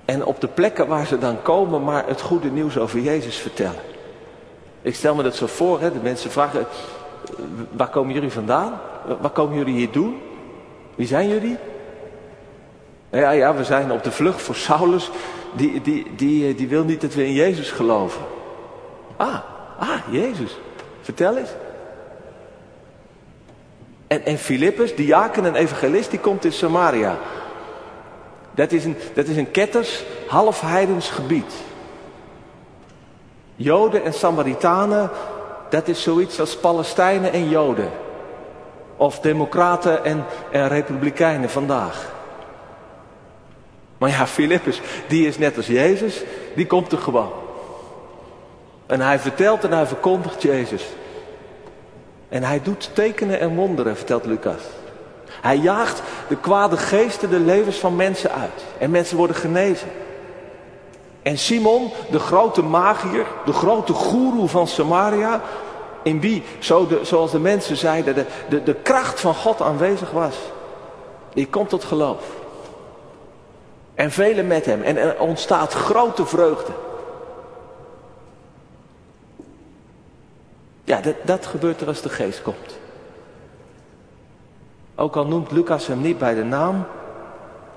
En 0.04 0.24
op 0.24 0.40
de 0.40 0.48
plekken 0.48 0.86
waar 0.86 1.06
ze 1.06 1.18
dan 1.18 1.42
komen 1.42 1.84
maar 1.84 2.06
het 2.06 2.20
goede 2.20 2.50
nieuws 2.50 2.78
over 2.78 3.00
Jezus 3.00 3.36
vertellen. 3.36 3.82
Ik 4.82 4.94
stel 4.94 5.14
me 5.14 5.22
dat 5.22 5.34
zo 5.34 5.46
voor, 5.46 5.80
hè, 5.80 5.92
de 5.92 5.98
mensen 6.02 6.30
vragen, 6.30 6.66
waar 7.70 7.88
komen 7.88 8.14
jullie 8.14 8.30
vandaan? 8.30 8.80
Waar 9.20 9.30
komen 9.30 9.56
jullie 9.56 9.74
hier 9.74 9.92
doen? 9.92 10.20
Wie 10.94 11.06
zijn 11.06 11.28
jullie? 11.28 11.58
Ja, 13.14 13.30
ja, 13.30 13.54
we 13.54 13.64
zijn 13.64 13.92
op 13.92 14.02
de 14.02 14.10
vlucht 14.10 14.42
voor 14.42 14.54
Saulus. 14.54 15.10
Die, 15.52 15.80
die, 15.80 16.14
die, 16.16 16.54
die 16.54 16.68
wil 16.68 16.84
niet 16.84 17.00
dat 17.00 17.14
we 17.14 17.26
in 17.26 17.32
Jezus 17.32 17.70
geloven. 17.70 18.22
Ah, 19.16 19.38
ah, 19.78 19.98
Jezus. 20.10 20.58
Vertel 21.00 21.36
eens. 21.36 21.50
En, 24.06 24.24
en 24.24 24.38
Filippus, 24.38 24.94
diaken 24.94 25.44
en 25.44 25.54
evangelist, 25.54 26.10
die 26.10 26.18
komt 26.18 26.44
in 26.44 26.52
Samaria. 26.52 27.16
Dat 28.50 28.72
is 28.72 28.84
een, 28.84 28.96
dat 29.14 29.26
is 29.26 29.36
een 29.36 29.50
ketters, 29.50 30.04
half 30.28 30.60
heidens 30.60 31.10
gebied. 31.10 31.52
Joden 33.56 34.04
en 34.04 34.12
Samaritanen, 34.12 35.10
dat 35.70 35.88
is 35.88 36.02
zoiets 36.02 36.40
als 36.40 36.56
Palestijnen 36.56 37.32
en 37.32 37.48
Joden. 37.48 37.90
Of 38.96 39.20
democraten 39.20 40.04
en, 40.04 40.24
en 40.50 40.68
republikeinen 40.68 41.50
vandaag. 41.50 42.13
Maar 43.98 44.10
ja, 44.10 44.26
Filippus, 44.26 44.80
die 45.08 45.26
is 45.26 45.38
net 45.38 45.56
als 45.56 45.66
Jezus, 45.66 46.22
die 46.54 46.66
komt 46.66 46.92
er 46.92 46.98
gewoon. 46.98 47.32
En 48.86 49.00
hij 49.00 49.18
vertelt 49.18 49.64
en 49.64 49.72
hij 49.72 49.86
verkondigt 49.86 50.42
Jezus. 50.42 50.84
En 52.28 52.42
hij 52.42 52.60
doet 52.62 52.90
tekenen 52.92 53.40
en 53.40 53.54
wonderen, 53.54 53.96
vertelt 53.96 54.24
Lucas. 54.24 54.62
Hij 55.40 55.56
jaagt 55.56 56.02
de 56.28 56.36
kwade 56.36 56.76
geesten 56.76 57.30
de 57.30 57.40
levens 57.40 57.76
van 57.76 57.96
mensen 57.96 58.32
uit. 58.32 58.64
En 58.78 58.90
mensen 58.90 59.16
worden 59.16 59.36
genezen. 59.36 59.88
En 61.22 61.38
Simon, 61.38 61.90
de 62.10 62.18
grote 62.18 62.62
magier, 62.62 63.26
de 63.44 63.52
grote 63.52 63.92
goeroe 63.92 64.48
van 64.48 64.66
Samaria, 64.66 65.40
in 66.02 66.20
wie, 66.20 66.42
zo 66.58 66.86
de, 66.86 67.00
zoals 67.02 67.30
de 67.30 67.38
mensen 67.38 67.76
zeiden, 67.76 68.14
de, 68.14 68.24
de, 68.48 68.62
de 68.62 68.74
kracht 68.74 69.20
van 69.20 69.34
God 69.34 69.62
aanwezig 69.62 70.10
was, 70.10 70.36
die 71.34 71.46
komt 71.46 71.68
tot 71.68 71.84
geloof. 71.84 72.22
En 73.94 74.10
velen 74.10 74.46
met 74.46 74.66
hem. 74.66 74.82
En 74.82 74.96
er 74.96 75.20
ontstaat 75.20 75.72
grote 75.72 76.26
vreugde. 76.26 76.72
Ja, 80.84 81.00
dat, 81.00 81.14
dat 81.22 81.46
gebeurt 81.46 81.80
er 81.80 81.86
als 81.86 82.02
de 82.02 82.08
geest 82.08 82.42
komt. 82.42 82.78
Ook 84.94 85.16
al 85.16 85.26
noemt 85.26 85.50
Lucas 85.50 85.86
hem 85.86 86.00
niet 86.00 86.18
bij 86.18 86.34
de 86.34 86.44
naam. 86.44 86.86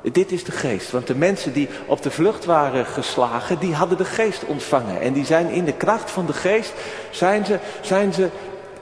Dit 0.02 0.32
is 0.32 0.44
de 0.44 0.52
geest. 0.52 0.92
Want 0.92 1.08
de 1.08 1.16
mensen 1.16 1.54
die 1.54 1.70
op 1.86 2.02
de 2.02 2.12
vlucht 2.12 2.46
waren 2.46 2.86
geslagen, 2.86 3.60
die 3.60 3.76
hadden 3.76 3.98
de 3.98 4.06
geest 4.06 4.46
ontvangen. 4.46 5.02
En 5.02 5.14
die 5.14 5.26
zijn 5.26 5.50
in 5.50 5.66
de 5.66 5.74
kracht 5.74 6.12
van 6.12 6.26
de 6.26 6.34
geest, 6.34 6.74
zijn 7.12 7.46
ze, 7.46 7.60
zijn 7.82 8.14
ze 8.14 8.30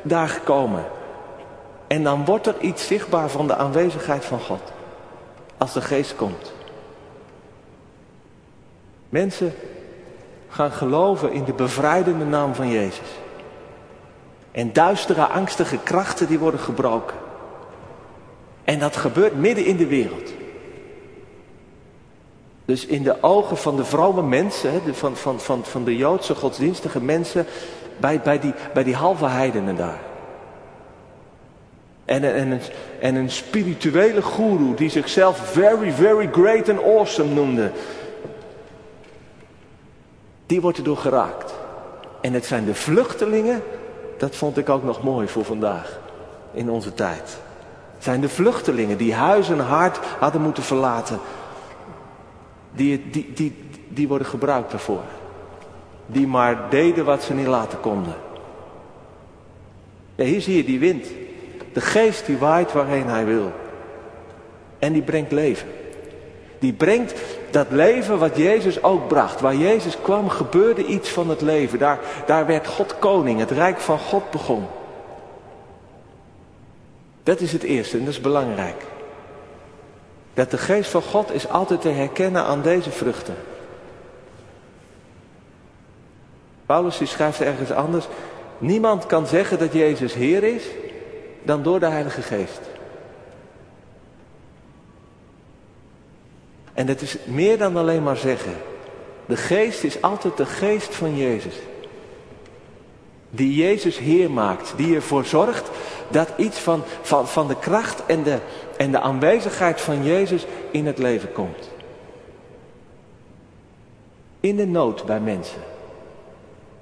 daar 0.01 0.30
gekomen. 0.30 0.86
En 1.88 2.04
dan 2.04 2.25
wordt 2.25 2.48
er 2.48 2.60
iets 2.60 2.88
zichtbaar 2.88 3.30
van 3.30 3.48
de 3.48 3.56
aanwezigheid 3.56 4.25
van 4.25 4.39
God. 4.39 4.62
Als 5.58 5.74
de 5.74 5.82
geest 5.82 6.15
komt. 6.15 6.55
Mensen 9.15 9.53
gaan 10.50 10.72
geloven 10.72 11.31
in 11.31 11.43
de 11.43 11.53
bevrijdende 11.53 12.25
naam 12.25 12.55
van 12.55 12.69
Jezus. 12.69 13.07
En 14.51 14.74
duistere, 14.74 15.25
angstige 15.25 15.77
krachten 15.84 16.27
die 16.27 16.39
worden 16.39 16.60
gebroken. 16.60 17.15
En 18.63 18.79
dat 18.79 18.95
gebeurt 18.95 19.36
midden 19.36 19.65
in 19.65 19.77
de 19.77 19.88
wereld. 19.88 20.31
Dus 22.65 22.86
in 22.86 23.03
de 23.03 23.24
ogen 23.24 23.57
van 23.57 23.75
de 23.75 23.86
vrome 23.86 24.22
mensen, 24.22 24.81
van, 24.95 25.15
van, 25.15 25.39
van, 25.39 25.65
van 25.65 25.84
de 25.84 25.95
Joodse 25.95 26.36
godsdienstige 26.36 27.01
mensen, 27.01 27.45
bij, 27.98 28.22
bij, 28.22 28.39
die, 28.39 28.53
bij 28.74 28.84
die 28.84 28.95
halve 28.95 29.25
heidenen 29.25 29.75
daar. 29.75 30.00
En, 32.05 32.34
en, 32.34 32.51
een, 32.51 32.62
en 33.00 33.15
een 33.15 33.29
spirituele 33.29 34.22
goeroe 34.22 34.75
die 34.75 34.89
zichzelf 34.89 35.38
very, 35.38 35.91
very 35.91 36.29
great 36.31 36.69
and 36.69 36.84
awesome 36.84 37.34
noemde. 37.34 37.72
Die 40.46 40.62
wordt 40.62 40.78
erdoor 40.78 40.98
geraakt. 40.98 41.54
En 42.22 42.34
het 42.34 42.46
zijn 42.46 42.66
de 42.66 42.75
vluchtelingen, 42.75 43.64
dat 44.18 44.36
vond 44.36 44.58
ik 44.58 44.70
ook 44.70 44.84
nog 44.84 45.04
mooi 45.04 45.28
voor 45.28 45.46
vandaag, 45.46 46.00
in 46.54 46.70
onze 46.70 46.94
tijd. 46.94 47.38
Het 47.96 48.04
zijn 48.04 48.22
de 48.22 48.30
vluchtelingen 48.30 48.98
die 48.98 49.14
huis 49.14 49.50
en 49.50 49.60
hart 49.60 49.98
hadden 50.20 50.42
moeten 50.42 50.64
verlaten. 50.64 51.20
Die, 52.72 53.10
die, 53.10 53.34
die, 53.34 53.56
die 53.88 54.08
worden 54.08 54.28
gebruikt 54.28 54.72
daarvoor. 54.72 55.04
Die 56.06 56.28
maar 56.28 56.70
deden 56.70 57.06
wat 57.06 57.24
ze 57.24 57.34
niet 57.34 57.48
laten 57.48 57.80
konden. 57.80 58.16
Ja, 60.16 60.24
hier 60.24 60.42
zie 60.42 60.58
je 60.58 60.64
die 60.64 60.80
wind. 60.80 61.08
De 61.74 61.82
geest 61.82 62.25
die 62.25 62.38
waait 62.38 62.72
waarheen 62.72 63.08
hij 63.08 63.25
wil. 63.25 63.52
En 64.80 64.94
die 64.94 65.02
brengt 65.02 65.32
leven. 65.32 65.68
Die 66.60 66.74
brengt 66.74 67.14
dat 67.56 67.72
leven 67.72 68.20
wat 68.20 68.38
Jezus 68.38 68.84
ook 68.84 69.08
bracht. 69.08 69.42
Waar 69.42 69.56
Jezus 69.56 69.98
kwam 70.02 70.30
gebeurde 70.30 70.86
iets 70.86 71.10
van 71.10 71.30
het 71.30 71.42
leven. 71.42 71.80
Daar, 71.80 72.00
daar 72.26 72.46
werd 72.46 72.68
God 72.68 73.00
koning. 73.00 73.40
Het 73.40 73.52
rijk 73.52 73.80
van 73.80 74.00
God 74.00 74.32
begon. 74.32 74.66
Dat 77.24 77.40
is 77.40 77.52
het 77.52 77.64
eerste 77.64 77.98
en 77.98 78.06
dat 78.06 78.14
is 78.14 78.22
belangrijk. 78.22 78.86
Dat 80.34 80.52
de 80.52 80.58
geest 80.58 80.90
van 80.90 81.02
God 81.02 81.34
is 81.34 81.50
altijd 81.50 81.82
te 81.82 81.90
herkennen 81.90 82.44
aan 82.44 82.62
deze 82.62 82.92
vruchten. 82.92 83.36
Paulus 86.66 87.00
schrijft 87.04 87.42
ergens 87.42 87.72
anders. 87.72 88.08
Niemand 88.58 89.06
kan 89.06 89.28
zeggen 89.28 89.60
dat 89.60 89.74
Jezus 89.74 90.14
Heer 90.14 90.44
is 90.44 90.64
dan 91.44 91.64
door 91.64 91.80
de 91.80 91.90
Heilige 91.90 92.22
Geest. 92.22 92.62
En 96.75 96.86
dat 96.86 97.01
is 97.01 97.17
meer 97.25 97.58
dan 97.58 97.77
alleen 97.77 98.03
maar 98.03 98.17
zeggen. 98.17 98.53
De 99.25 99.38
geest 99.38 99.84
is 99.84 100.01
altijd 100.01 100.38
de 100.38 100.46
geest 100.46 100.96
van 100.96 101.17
Jezus. 101.17 101.55
Die 103.29 103.55
Jezus 103.55 103.98
Heer 103.98 104.32
maakt. 104.32 104.74
Die 104.75 104.96
ervoor 104.96 105.25
zorgt 105.25 105.70
dat 106.10 106.29
iets 106.38 106.60
van, 106.60 106.84
van, 107.01 107.27
van 107.27 107.48
de 107.48 107.60
kracht 107.60 108.05
en 108.05 108.24
de, 108.24 108.39
en 108.77 108.91
de 108.91 109.00
aanwezigheid 109.00 109.82
van 109.82 110.03
Jezus 110.03 110.46
in 110.72 110.86
het 110.86 110.98
leven 110.98 111.32
komt. 111.32 111.70
In 114.39 114.55
de 114.55 114.67
nood 114.67 115.05
bij 115.05 115.20
mensen. 115.20 115.62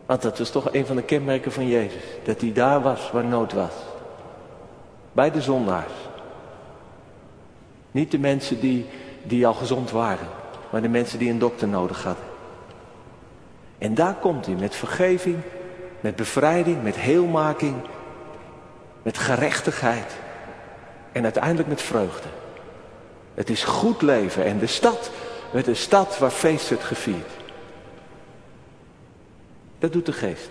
Want 0.06 0.22
dat 0.22 0.40
is 0.40 0.50
toch 0.50 0.74
een 0.74 0.86
van 0.86 0.96
de 0.96 1.04
kenmerken 1.04 1.52
van 1.52 1.68
Jezus. 1.68 2.04
Dat 2.24 2.42
hij 2.42 2.54
daar 2.54 2.82
was 2.82 3.12
waar 3.12 3.26
nood 3.26 3.54
was. 3.54 3.74
Bij 5.12 5.32
de 5.32 5.42
zondaars. 5.42 5.94
Niet 7.92 8.12
de 8.12 8.20
mensen 8.20 8.60
die, 8.60 8.86
die 9.24 9.48
al 9.48 9.54
gezond 9.54 9.92
waren. 9.92 10.28
Maar 10.72 10.82
de 10.82 10.90
mensen 10.90 11.20
die 11.20 11.30
een 11.30 11.40
dokter 11.40 11.68
nodig 11.68 12.04
hadden. 12.04 12.24
En 13.78 13.94
daar 13.94 14.14
komt 14.14 14.46
hij 14.46 14.56
met 14.56 14.76
vergeving, 14.76 15.38
met 16.00 16.16
bevrijding, 16.16 16.84
met 16.84 16.96
heelmaking, 16.96 17.76
met 19.02 19.18
gerechtigheid 19.18 20.16
en 21.12 21.24
uiteindelijk 21.24 21.68
met 21.70 21.82
vreugde. 21.82 22.28
Het 23.34 23.50
is 23.50 23.64
goed 23.64 24.02
leven 24.02 24.46
en 24.46 24.60
de 24.60 24.68
stad 24.68 25.12
werd 25.52 25.68
een 25.68 25.76
stad 25.76 26.18
waar 26.18 26.32
feest 26.32 26.70
werd 26.70 26.84
gevierd. 26.84 27.30
Dat 29.80 29.94
doet 29.94 30.06
de 30.06 30.14
geest. 30.14 30.50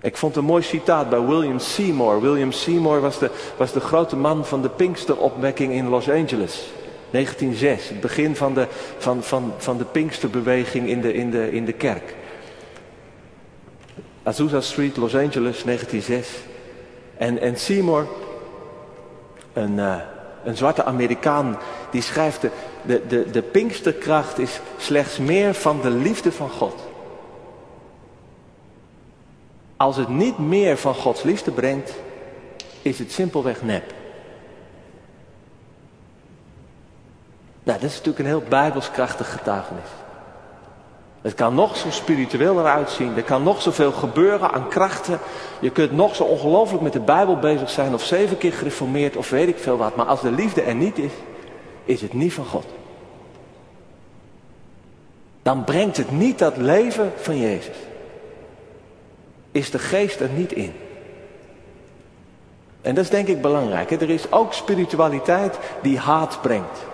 Ik 0.00 0.16
vond 0.16 0.36
een 0.36 0.44
mooi 0.44 0.62
citaat 0.62 1.10
bij 1.10 1.20
William 1.20 1.58
Seymour. 1.58 2.20
William 2.20 2.52
Seymour 2.52 3.00
was 3.00 3.18
de, 3.18 3.30
was 3.56 3.72
de 3.72 3.80
grote 3.80 4.16
man 4.16 4.44
van 4.44 4.62
de 4.62 4.68
Pinksteropwekking 4.68 5.72
in 5.72 5.88
Los 5.88 6.10
Angeles. 6.10 6.72
1906, 7.10 7.88
het 7.88 8.00
begin 8.00 8.36
van 8.36 8.54
de, 8.54 8.66
van, 8.98 9.22
van, 9.22 9.52
van 9.58 9.78
de 9.78 9.84
Pinksterbeweging 9.84 10.88
in 10.88 11.00
de, 11.00 11.12
in, 11.12 11.30
de, 11.30 11.52
in 11.52 11.64
de 11.64 11.72
kerk. 11.72 12.14
Azusa 14.22 14.60
Street, 14.60 14.96
Los 14.96 15.14
Angeles, 15.14 15.62
1906. 15.64 16.28
En, 17.16 17.40
en 17.40 17.56
Seymour, 17.56 18.06
een, 19.52 19.72
uh, 19.72 19.96
een 20.44 20.56
zwarte 20.56 20.84
Amerikaan, 20.84 21.58
die 21.90 22.02
schrijft... 22.02 22.40
De, 22.82 23.02
de, 23.08 23.30
de 23.30 23.42
Pinksterkracht 23.42 24.38
is 24.38 24.60
slechts 24.76 25.18
meer 25.18 25.54
van 25.54 25.80
de 25.80 25.90
liefde 25.90 26.32
van 26.32 26.50
God. 26.50 26.74
Als 29.76 29.96
het 29.96 30.08
niet 30.08 30.38
meer 30.38 30.76
van 30.76 30.94
Gods 30.94 31.22
liefde 31.22 31.50
brengt, 31.50 31.94
is 32.82 32.98
het 32.98 33.12
simpelweg 33.12 33.62
nep. 33.62 33.94
Nou, 37.70 37.82
dat 37.82 37.90
is 37.90 37.96
natuurlijk 37.96 38.24
een 38.24 38.38
heel 38.40 38.48
bijbelskrachtig 38.48 39.32
getuigenis. 39.32 39.88
Het 41.20 41.34
kan 41.34 41.54
nog 41.54 41.76
zo 41.76 41.90
spiritueel 41.90 42.58
eruit 42.58 42.90
zien. 42.90 43.16
Er 43.16 43.22
kan 43.22 43.42
nog 43.42 43.62
zoveel 43.62 43.92
gebeuren 43.92 44.50
aan 44.52 44.68
krachten. 44.68 45.18
Je 45.60 45.70
kunt 45.70 45.92
nog 45.92 46.16
zo 46.16 46.22
ongelooflijk 46.22 46.82
met 46.82 46.92
de 46.92 47.00
Bijbel 47.00 47.38
bezig 47.38 47.70
zijn. 47.70 47.94
Of 47.94 48.04
zeven 48.04 48.38
keer 48.38 48.52
gereformeerd 48.52 49.16
of 49.16 49.30
weet 49.30 49.48
ik 49.48 49.58
veel 49.58 49.76
wat. 49.76 49.96
Maar 49.96 50.06
als 50.06 50.20
de 50.20 50.30
liefde 50.30 50.62
er 50.62 50.74
niet 50.74 50.98
is, 50.98 51.12
is 51.84 52.00
het 52.00 52.12
niet 52.12 52.32
van 52.32 52.44
God. 52.44 52.66
Dan 55.42 55.64
brengt 55.64 55.96
het 55.96 56.10
niet 56.10 56.38
dat 56.38 56.56
leven 56.56 57.12
van 57.16 57.38
Jezus. 57.38 57.76
Is 59.52 59.70
de 59.70 59.78
geest 59.78 60.20
er 60.20 60.30
niet 60.34 60.52
in. 60.52 60.72
En 62.80 62.94
dat 62.94 63.04
is 63.04 63.10
denk 63.10 63.28
ik 63.28 63.42
belangrijk. 63.42 63.90
Er 63.90 64.10
is 64.10 64.32
ook 64.32 64.52
spiritualiteit 64.52 65.58
die 65.82 65.98
haat 65.98 66.38
brengt. 66.42 66.88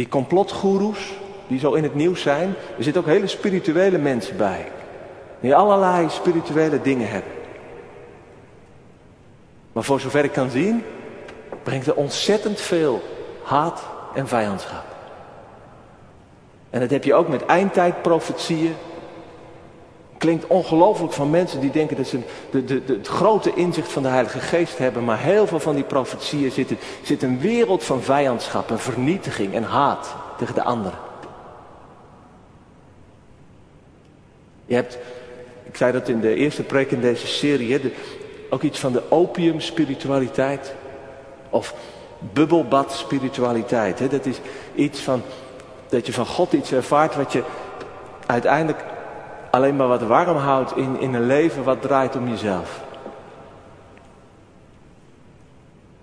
Die 0.00 0.08
complotgoeroes, 0.08 1.12
die 1.46 1.58
zo 1.58 1.72
in 1.72 1.82
het 1.82 1.94
nieuws 1.94 2.22
zijn. 2.22 2.54
Er 2.76 2.82
zitten 2.82 3.02
ook 3.02 3.08
hele 3.08 3.26
spirituele 3.26 3.98
mensen 3.98 4.36
bij. 4.36 4.68
Die 5.40 5.54
allerlei 5.54 6.08
spirituele 6.08 6.82
dingen 6.82 7.08
hebben. 7.08 7.32
Maar 9.72 9.84
voor 9.84 10.00
zover 10.00 10.24
ik 10.24 10.32
kan 10.32 10.50
zien, 10.50 10.82
brengt 11.62 11.86
er 11.86 11.94
ontzettend 11.94 12.60
veel 12.60 13.02
haat 13.42 13.82
en 14.14 14.28
vijandschap. 14.28 14.84
En 16.70 16.80
dat 16.80 16.90
heb 16.90 17.04
je 17.04 17.14
ook 17.14 17.28
met 17.28 17.46
eindtijdprofetieën. 17.46 18.74
Klinkt 20.20 20.46
ongelooflijk 20.46 21.12
van 21.12 21.30
mensen 21.30 21.60
die 21.60 21.70
denken 21.70 21.96
dat 21.96 22.06
ze 22.06 22.18
de, 22.50 22.64
de, 22.64 22.84
de, 22.84 22.92
het 22.92 23.08
grote 23.08 23.54
inzicht 23.54 23.92
van 23.92 24.02
de 24.02 24.08
Heilige 24.08 24.40
Geest 24.40 24.78
hebben. 24.78 25.04
Maar 25.04 25.18
heel 25.18 25.46
veel 25.46 25.60
van 25.60 25.74
die 25.74 25.84
profetieën 25.84 26.50
zit, 26.50 26.72
zit 27.02 27.22
een 27.22 27.40
wereld 27.40 27.84
van 27.84 28.02
vijandschap 28.02 28.70
en 28.70 28.78
vernietiging 28.78 29.54
en 29.54 29.62
haat 29.62 30.14
tegen 30.38 30.54
de 30.54 30.62
anderen. 30.62 30.98
Je 34.66 34.74
hebt, 34.74 34.98
ik 35.62 35.76
zei 35.76 35.92
dat 35.92 36.08
in 36.08 36.20
de 36.20 36.34
eerste 36.34 36.62
preek 36.62 36.90
in 36.90 37.00
deze 37.00 37.26
serie, 37.26 37.92
ook 38.50 38.62
iets 38.62 38.78
van 38.78 38.92
de 38.92 39.02
opium-spiritualiteit. 39.08 40.74
Of 41.50 41.74
bubbelbad-spiritualiteit. 42.32 43.98
Hè? 43.98 44.08
Dat 44.08 44.26
is 44.26 44.40
iets 44.74 45.00
van, 45.00 45.22
dat 45.88 46.06
je 46.06 46.12
van 46.12 46.26
God 46.26 46.52
iets 46.52 46.72
ervaart 46.72 47.14
wat 47.14 47.32
je 47.32 47.42
uiteindelijk 48.26 48.84
alleen 49.50 49.76
maar 49.76 49.88
wat 49.88 50.02
warm 50.02 50.36
houdt 50.36 50.76
in, 50.76 51.00
in 51.00 51.14
een 51.14 51.26
leven 51.26 51.64
wat 51.64 51.82
draait 51.82 52.16
om 52.16 52.28
jezelf. 52.28 52.80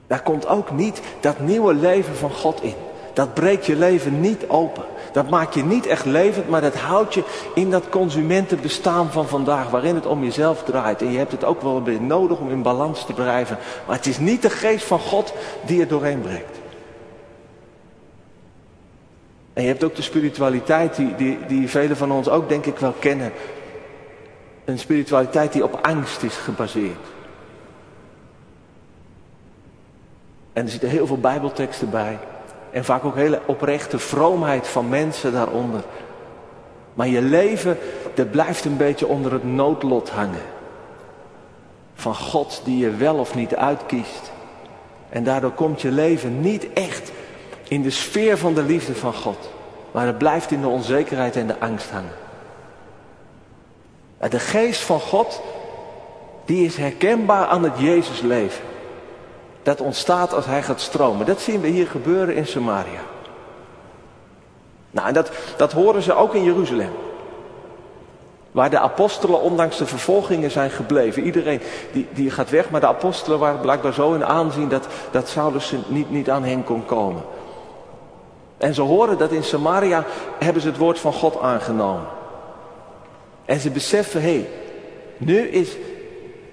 Daar 0.07 0.21
komt 0.21 0.47
ook 0.47 0.71
niet 0.71 1.01
dat 1.19 1.39
nieuwe 1.39 1.73
leven 1.73 2.15
van 2.15 2.31
God 2.31 2.61
in. 2.61 2.75
Dat 3.13 3.33
breekt 3.33 3.65
je 3.65 3.75
leven 3.75 4.19
niet 4.19 4.47
open. 4.47 4.83
Dat 5.11 5.29
maakt 5.29 5.53
je 5.53 5.63
niet 5.63 5.85
echt 5.85 6.05
levend, 6.05 6.49
maar 6.49 6.61
dat 6.61 6.75
houdt 6.75 7.13
je 7.13 7.23
in 7.53 7.71
dat 7.71 7.89
consumentenbestaan 7.89 9.11
van 9.11 9.27
vandaag, 9.27 9.69
waarin 9.69 9.95
het 9.95 10.05
om 10.05 10.23
jezelf 10.23 10.63
draait. 10.63 11.01
En 11.01 11.11
je 11.11 11.17
hebt 11.17 11.31
het 11.31 11.43
ook 11.43 11.61
wel 11.61 11.75
een 11.75 11.83
beetje 11.83 12.01
nodig 12.01 12.39
om 12.39 12.49
in 12.49 12.61
balans 12.61 13.05
te 13.05 13.13
blijven. 13.13 13.57
Maar 13.85 13.95
het 13.95 14.05
is 14.05 14.17
niet 14.17 14.41
de 14.41 14.49
geest 14.49 14.85
van 14.85 14.99
God 14.99 15.33
die 15.65 15.81
er 15.81 15.87
doorheen 15.87 16.21
breekt. 16.21 16.56
En 19.57 19.63
je 19.63 19.69
hebt 19.69 19.83
ook 19.83 19.95
de 19.95 20.01
spiritualiteit 20.01 20.95
die, 20.95 21.15
die, 21.15 21.37
die 21.47 21.69
velen 21.69 21.97
van 21.97 22.11
ons 22.11 22.29
ook 22.29 22.49
denk 22.49 22.65
ik 22.65 22.77
wel 22.77 22.91
kennen. 22.99 23.31
Een 24.65 24.79
spiritualiteit 24.79 25.53
die 25.53 25.63
op 25.63 25.79
angst 25.81 26.23
is 26.23 26.35
gebaseerd. 26.35 27.05
En 30.53 30.63
er 30.63 30.69
zitten 30.69 30.89
heel 30.89 31.07
veel 31.07 31.19
bijbelteksten 31.19 31.89
bij. 31.89 32.19
En 32.71 32.85
vaak 32.85 33.05
ook 33.05 33.15
hele 33.15 33.41
oprechte 33.45 33.99
vroomheid 33.99 34.67
van 34.67 34.89
mensen 34.89 35.33
daaronder. 35.33 35.83
Maar 36.93 37.07
je 37.07 37.21
leven, 37.21 37.77
dat 38.13 38.31
blijft 38.31 38.65
een 38.65 38.77
beetje 38.77 39.07
onder 39.07 39.31
het 39.31 39.43
noodlot 39.43 40.09
hangen. 40.09 40.45
Van 41.93 42.15
God 42.15 42.61
die 42.63 42.77
je 42.77 42.95
wel 42.95 43.15
of 43.15 43.35
niet 43.35 43.55
uitkiest. 43.55 44.31
En 45.09 45.23
daardoor 45.23 45.51
komt 45.51 45.81
je 45.81 45.91
leven 45.91 46.41
niet 46.41 46.73
echt 46.73 47.11
in 47.67 47.81
de 47.81 47.89
sfeer 47.89 48.37
van 48.37 48.53
de 48.53 48.63
liefde 48.63 48.95
van 48.95 49.13
God. 49.13 49.49
Maar 49.91 50.05
het 50.05 50.17
blijft 50.17 50.51
in 50.51 50.61
de 50.61 50.67
onzekerheid 50.67 51.35
en 51.35 51.47
de 51.47 51.59
angst 51.59 51.89
hangen. 51.89 52.15
De 54.29 54.39
geest 54.39 54.81
van 54.81 54.99
God, 54.99 55.41
die 56.45 56.65
is 56.65 56.77
herkenbaar 56.77 57.45
aan 57.45 57.63
het 57.63 57.79
Jezusleven. 57.79 58.63
Dat 59.63 59.81
ontstaat 59.81 60.33
als 60.33 60.45
hij 60.45 60.63
gaat 60.63 60.81
stromen. 60.81 61.25
Dat 61.25 61.41
zien 61.41 61.61
we 61.61 61.67
hier 61.67 61.87
gebeuren 61.87 62.35
in 62.35 62.47
Samaria. 62.47 63.01
Nou, 64.91 65.07
en 65.07 65.13
dat, 65.13 65.31
dat 65.57 65.71
horen 65.71 66.01
ze 66.01 66.13
ook 66.13 66.33
in 66.33 66.43
Jeruzalem. 66.43 66.91
Waar 68.51 68.69
de 68.69 68.79
apostelen 68.79 69.41
ondanks 69.41 69.77
de 69.77 69.85
vervolgingen 69.85 70.51
zijn 70.51 70.69
gebleven. 70.69 71.23
Iedereen 71.23 71.61
die, 71.91 72.07
die 72.13 72.31
gaat 72.31 72.49
weg, 72.49 72.69
maar 72.69 72.79
de 72.79 72.87
apostelen 72.87 73.39
waren 73.39 73.59
blijkbaar 73.59 73.93
zo 73.93 74.13
in 74.13 74.25
aanzien 74.25 74.69
dat, 74.69 74.87
dat 75.11 75.27
Saulus 75.27 75.73
niet, 75.87 76.09
niet 76.11 76.29
aan 76.29 76.43
hen 76.43 76.63
kon 76.63 76.85
komen. 76.85 77.21
En 78.57 78.73
ze 78.73 78.81
horen 78.81 79.17
dat 79.17 79.31
in 79.31 79.43
Samaria 79.43 80.05
hebben 80.39 80.61
ze 80.61 80.67
het 80.67 80.77
woord 80.77 80.99
van 80.99 81.13
God 81.13 81.39
aangenomen. 81.39 82.07
En 83.45 83.59
ze 83.59 83.69
beseffen, 83.69 84.21
hé, 84.21 84.33
hey, 84.33 84.49
nu 85.17 85.39
is 85.39 85.75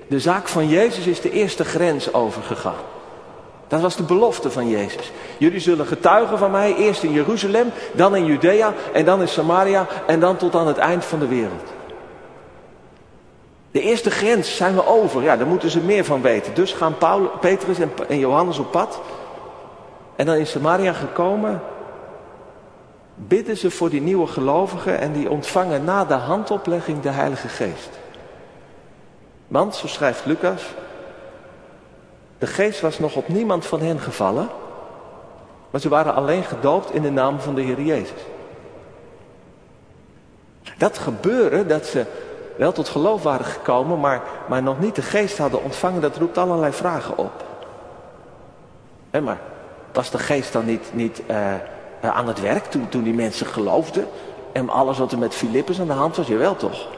de 0.07 0.21
zaak 0.21 0.49
van 0.49 0.69
Jezus 0.69 1.07
is 1.07 1.21
de 1.21 1.31
eerste 1.31 1.65
grens 1.65 2.13
overgegaan. 2.13 2.83
Dat 3.69 3.81
was 3.81 3.97
de 3.97 4.03
belofte 4.03 4.51
van 4.51 4.69
Jezus. 4.69 5.13
Jullie 5.39 5.61
zullen 5.61 5.87
getuigen 5.87 6.39
van 6.39 6.51
mij, 6.51 6.75
eerst 6.75 7.03
in 7.03 7.13
Jeruzalem, 7.13 7.71
dan 7.93 8.17
in 8.17 8.25
Judea 8.25 8.73
en 8.93 9.05
dan 9.05 9.21
in 9.21 9.29
Samaria 9.29 9.87
en 10.07 10.21
dan 10.21 10.37
tot 10.37 10.55
aan 10.55 10.67
het 10.67 10.79
eind 10.79 11.05
van 11.05 11.19
de 11.19 11.27
wereld. 11.27 11.73
De 13.71 13.81
eerste 13.81 14.11
grens 14.11 14.57
zijn 14.57 14.75
we 14.75 14.87
over, 14.87 15.23
ja, 15.23 15.37
daar 15.37 15.47
moeten 15.47 15.71
ze 15.71 15.81
meer 15.81 16.05
van 16.05 16.23
weten. 16.23 16.55
Dus 16.55 16.73
gaan 16.73 16.99
Paul, 16.99 17.31
Petrus 17.41 17.79
en, 17.79 17.93
en 18.09 18.19
Johannes 18.19 18.59
op 18.59 18.71
pad. 18.71 19.01
En 20.17 20.27
dan 20.27 20.35
in 20.35 20.47
Samaria 20.47 20.93
gekomen, 20.93 21.63
bidden 23.15 23.57
ze 23.57 23.71
voor 23.71 23.91
die 23.91 24.01
nieuwe 24.01 24.27
gelovigen 24.27 24.99
en 24.99 25.13
die 25.13 25.31
ontvangen 25.31 25.85
na 25.85 26.05
de 26.05 26.15
handoplegging 26.15 27.01
de 27.01 27.09
Heilige 27.09 27.49
Geest. 27.49 27.91
Want, 29.49 29.75
zo 29.75 29.87
schrijft 29.87 30.25
Lucas, 30.25 30.63
de 32.39 32.47
geest 32.47 32.81
was 32.81 32.99
nog 32.99 33.17
op 33.17 33.29
niemand 33.29 33.67
van 33.67 33.81
hen 33.81 34.01
gevallen, 34.01 34.49
maar 35.71 35.81
ze 35.81 35.89
waren 35.89 36.15
alleen 36.15 36.45
gedoopt 36.45 36.95
in 36.95 37.03
de 37.03 37.11
naam 37.11 37.41
van 37.41 37.55
de 37.55 37.63
Heer 37.63 37.81
Jezus. 37.81 38.21
Dat 40.79 40.99
gebeuren, 40.99 41.69
dat 41.69 41.87
ze 41.87 42.05
wel 42.57 42.73
tot 42.73 42.89
geloof 42.89 43.23
waren 43.23 43.47
gekomen, 43.47 44.01
maar, 44.01 44.23
maar 44.49 44.63
nog 44.63 44.81
niet 44.81 44.95
de 44.95 45.03
geest 45.03 45.39
hadden 45.39 45.63
ontvangen, 45.63 46.01
dat 46.01 46.17
roept 46.17 46.39
allerlei 46.39 46.73
vragen 46.73 47.19
op. 47.19 47.45
Maar 49.23 49.41
was 49.93 50.11
de 50.11 50.19
geest 50.19 50.53
dan 50.53 50.65
niet, 50.65 50.91
niet 50.93 51.23
uh, 51.31 51.55
aan 52.13 52.29
het 52.29 52.41
werk 52.41 52.65
toen, 52.65 52.89
toen 52.89 53.03
die 53.03 53.15
mensen 53.15 53.47
geloofden? 53.47 54.07
En 54.53 54.69
alles 54.69 54.99
wat 54.99 55.13
er 55.13 55.19
met 55.19 55.35
Filippus 55.35 55.81
aan 55.81 55.87
de 55.87 55.93
hand 55.93 56.17
was, 56.17 56.27
jawel 56.27 56.57
toch? 56.57 56.89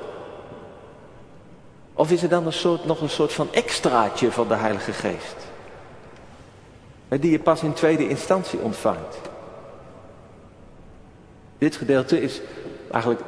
Of 1.95 2.11
is 2.11 2.23
er 2.23 2.29
dan 2.29 2.47
een 2.47 2.53
soort, 2.53 2.85
nog 2.85 3.01
een 3.01 3.11
soort 3.11 3.33
van 3.33 3.49
extraatje 3.53 4.33
van 4.33 4.49
de 4.49 4.55
Heilige 4.55 4.93
Geest? 4.93 5.37
Die 7.09 7.31
je 7.31 7.39
pas 7.39 7.63
in 7.63 7.73
tweede 7.73 8.09
instantie 8.09 8.59
ontvangt. 8.59 9.17
Dit 11.59 11.77
gedeelte 11.77 12.21
is 12.21 12.41
eigenlijk 12.91 13.23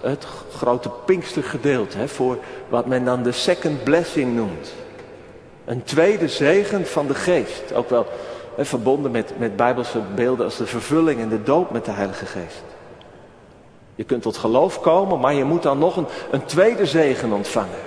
het 0.00 0.26
grote 0.56 0.90
Pinkstergedeelte 1.04 1.98
hè, 1.98 2.08
voor 2.08 2.38
wat 2.68 2.86
men 2.86 3.04
dan 3.04 3.22
de 3.22 3.32
second 3.32 3.84
blessing 3.84 4.34
noemt. 4.34 4.72
Een 5.64 5.82
tweede 5.82 6.28
zegen 6.28 6.86
van 6.86 7.06
de 7.06 7.14
geest. 7.14 7.72
Ook 7.74 7.90
wel 7.90 8.06
verbonden 8.58 9.10
met, 9.10 9.32
met 9.38 9.56
bijbelse 9.56 10.00
beelden 10.14 10.44
als 10.44 10.56
de 10.56 10.66
vervulling 10.66 11.20
en 11.20 11.28
de 11.28 11.42
doop 11.42 11.70
met 11.70 11.84
de 11.84 11.90
Heilige 11.90 12.26
Geest. 12.26 12.62
Je 13.94 14.04
kunt 14.04 14.22
tot 14.22 14.36
geloof 14.36 14.80
komen, 14.80 15.20
maar 15.20 15.34
je 15.34 15.44
moet 15.44 15.62
dan 15.62 15.78
nog 15.78 15.96
een, 15.96 16.06
een 16.30 16.44
tweede 16.44 16.86
zegen 16.86 17.32
ontvangen. 17.32 17.78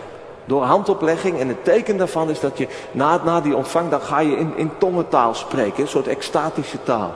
Door 0.46 0.64
handoplegging. 0.64 1.40
En 1.40 1.48
het 1.48 1.64
teken 1.64 1.98
daarvan 1.98 2.30
is 2.30 2.40
dat 2.40 2.58
je 2.58 2.68
na, 2.92 3.24
na 3.24 3.42
die 3.42 3.56
ontvang, 3.56 3.90
dan 3.90 4.02
ga 4.02 4.20
je 4.20 4.36
in, 4.36 4.58
in 4.58 4.72
tongentaal 4.78 5.34
spreken. 5.34 5.82
Een 5.82 5.88
soort 5.88 6.08
extatische 6.08 6.84
taal. 6.84 7.14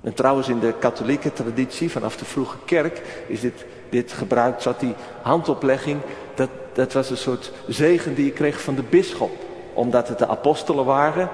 En 0.00 0.14
trouwens 0.14 0.48
in 0.48 0.58
de 0.58 0.74
katholieke 0.78 1.32
traditie 1.32 1.90
vanaf 1.90 2.16
de 2.16 2.24
vroege 2.24 2.56
kerk 2.64 3.24
is 3.26 3.40
dit, 3.40 3.64
dit 3.90 4.12
gebruikt, 4.12 4.62
zat 4.62 4.80
die 4.80 4.94
handoplegging, 5.22 6.00
dat, 6.34 6.48
dat 6.72 6.92
was 6.92 7.10
een 7.10 7.16
soort 7.16 7.52
zegen 7.68 8.14
die 8.14 8.24
je 8.24 8.30
kreeg 8.30 8.60
van 8.60 8.74
de 8.74 8.82
bisschop. 8.82 9.45
Omdat 9.76 10.08
het 10.08 10.18
de 10.18 10.28
apostelen 10.28 10.84
waren 10.84 11.28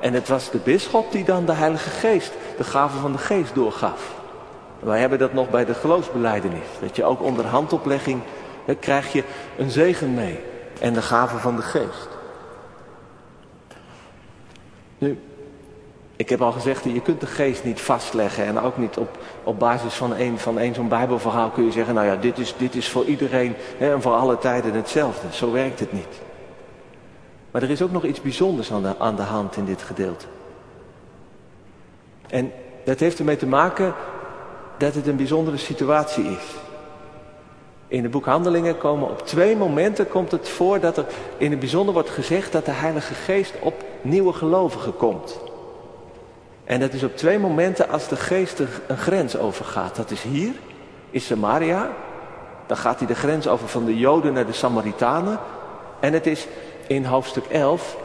en 0.00 0.12
het 0.12 0.28
was 0.28 0.50
de 0.50 0.58
bisschop 0.58 1.12
die 1.12 1.24
dan 1.24 1.44
de 1.44 1.52
Heilige 1.52 1.90
Geest, 1.90 2.32
de 2.56 2.64
gave 2.64 2.98
van 2.98 3.12
de 3.12 3.18
Geest 3.18 3.54
doorgaf. 3.54 4.14
Wij 4.78 5.00
hebben 5.00 5.18
dat 5.18 5.32
nog 5.32 5.50
bij 5.50 5.64
de 5.64 5.74
geloofsbeleidenis. 5.74 6.66
Dat 6.80 6.96
je 6.96 7.04
ook 7.04 7.22
onder 7.22 7.46
handoplegging, 7.46 8.20
dan 8.64 8.78
krijg 8.78 9.12
je 9.12 9.24
een 9.58 9.70
zegen 9.70 10.14
mee. 10.14 10.38
En 10.80 10.92
de 10.92 11.02
gave 11.02 11.38
van 11.38 11.56
de 11.56 11.62
Geest. 11.62 12.08
Nu, 14.98 15.18
ik 16.16 16.28
heb 16.28 16.42
al 16.42 16.52
gezegd, 16.52 16.84
je 16.84 17.00
kunt 17.00 17.20
de 17.20 17.26
geest 17.26 17.64
niet 17.64 17.80
vastleggen. 17.80 18.44
En 18.44 18.60
ook 18.60 18.76
niet 18.76 18.96
op, 18.96 19.18
op 19.44 19.58
basis 19.58 19.94
van 19.94 20.16
een, 20.16 20.38
van 20.38 20.74
zo'n 20.74 20.88
bijbelverhaal 20.88 21.50
kun 21.50 21.64
je 21.64 21.72
zeggen, 21.72 21.94
nou 21.94 22.06
ja, 22.06 22.16
dit 22.16 22.38
is, 22.38 22.54
dit 22.56 22.74
is 22.74 22.88
voor 22.88 23.04
iedereen 23.04 23.54
hè, 23.78 23.92
en 23.92 24.02
voor 24.02 24.12
alle 24.12 24.38
tijden 24.38 24.74
hetzelfde. 24.74 25.26
Zo 25.30 25.52
werkt 25.52 25.80
het 25.80 25.92
niet. 25.92 26.29
Maar 27.50 27.62
er 27.62 27.70
is 27.70 27.82
ook 27.82 27.92
nog 27.92 28.04
iets 28.04 28.20
bijzonders 28.20 28.72
aan 28.72 28.82
de, 28.82 28.98
aan 28.98 29.16
de 29.16 29.22
hand 29.22 29.56
in 29.56 29.64
dit 29.64 29.82
gedeelte. 29.82 30.26
En 32.28 32.52
dat 32.84 33.00
heeft 33.00 33.18
ermee 33.18 33.36
te 33.36 33.46
maken 33.46 33.94
dat 34.78 34.94
het 34.94 35.06
een 35.06 35.16
bijzondere 35.16 35.56
situatie 35.56 36.24
is. 36.24 36.44
In 37.88 38.02
het 38.02 38.12
boek 38.12 38.24
Handelingen 38.24 38.78
komen 38.78 39.10
op 39.10 39.26
twee 39.26 39.56
momenten 39.56 40.08
komt 40.08 40.30
het 40.30 40.48
voor 40.48 40.80
dat 40.80 40.96
er 40.96 41.04
in 41.36 41.50
het 41.50 41.60
bijzonder 41.60 41.94
wordt 41.94 42.10
gezegd 42.10 42.52
dat 42.52 42.64
de 42.64 42.70
Heilige 42.70 43.14
Geest 43.14 43.54
op 43.60 43.84
nieuwe 44.02 44.32
gelovigen 44.32 44.96
komt. 44.96 45.40
En 46.70 46.80
dat 46.80 46.92
is 46.92 47.02
op 47.02 47.16
twee 47.16 47.38
momenten 47.38 47.88
als 47.88 48.08
de 48.08 48.16
geest 48.16 48.58
een 48.86 48.98
grens 48.98 49.36
overgaat. 49.36 49.96
Dat 49.96 50.10
is 50.10 50.22
hier, 50.22 50.52
in 51.10 51.20
Samaria. 51.20 51.90
Dan 52.66 52.76
gaat 52.76 52.98
hij 52.98 53.06
de 53.06 53.14
grens 53.14 53.48
over 53.48 53.68
van 53.68 53.84
de 53.84 53.98
Joden 53.98 54.32
naar 54.32 54.46
de 54.46 54.52
Samaritanen. 54.52 55.38
En 56.00 56.12
het 56.12 56.26
is 56.26 56.46
in 56.90 57.04
hoofdstuk 57.04 57.44
11 57.44 57.96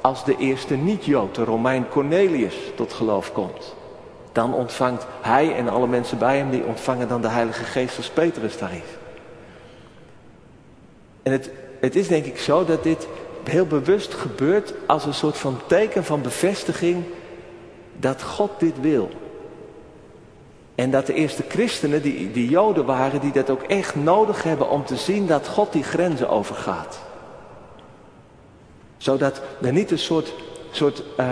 als 0.00 0.24
de 0.24 0.36
eerste 0.36 0.74
niet-Jood, 0.74 1.34
de 1.34 1.44
Romein 1.44 1.88
Cornelius, 1.88 2.54
tot 2.74 2.92
geloof 2.92 3.32
komt. 3.32 3.74
Dan 4.32 4.54
ontvangt 4.54 5.06
hij 5.20 5.54
en 5.54 5.68
alle 5.68 5.86
mensen 5.86 6.18
bij 6.18 6.36
hem, 6.36 6.50
die 6.50 6.64
ontvangen 6.64 7.08
dan 7.08 7.20
de 7.20 7.28
Heilige 7.28 7.64
Geest 7.64 7.96
als 7.96 8.10
Petrus 8.10 8.58
daar 8.58 8.72
is. 8.72 8.98
En 11.22 11.32
het, 11.32 11.50
het 11.80 11.96
is 11.96 12.08
denk 12.08 12.24
ik 12.24 12.38
zo 12.38 12.64
dat 12.64 12.82
dit 12.82 13.08
heel 13.44 13.66
bewust 13.66 14.14
gebeurt 14.14 14.74
als 14.86 15.04
een 15.04 15.14
soort 15.14 15.36
van 15.36 15.58
teken 15.66 16.04
van 16.04 16.22
bevestiging 16.22 17.04
dat 17.96 18.22
God 18.22 18.50
dit 18.58 18.80
wil. 18.80 19.10
En 20.74 20.90
dat 20.90 21.06
de 21.06 21.14
eerste 21.14 21.44
christenen, 21.48 22.02
die, 22.02 22.30
die 22.30 22.48
joden 22.48 22.84
waren, 22.84 23.20
die 23.20 23.32
dat 23.32 23.50
ook 23.50 23.62
echt 23.62 23.94
nodig 23.94 24.42
hebben 24.42 24.70
om 24.70 24.84
te 24.84 24.96
zien 24.96 25.26
dat 25.26 25.48
God 25.48 25.72
die 25.72 25.84
grenzen 25.84 26.28
overgaat. 26.28 27.08
Zodat 29.00 29.40
er 29.60 29.72
niet 29.72 29.90
een 29.90 29.98
soort, 29.98 30.32
soort 30.70 31.02
uh, 31.20 31.26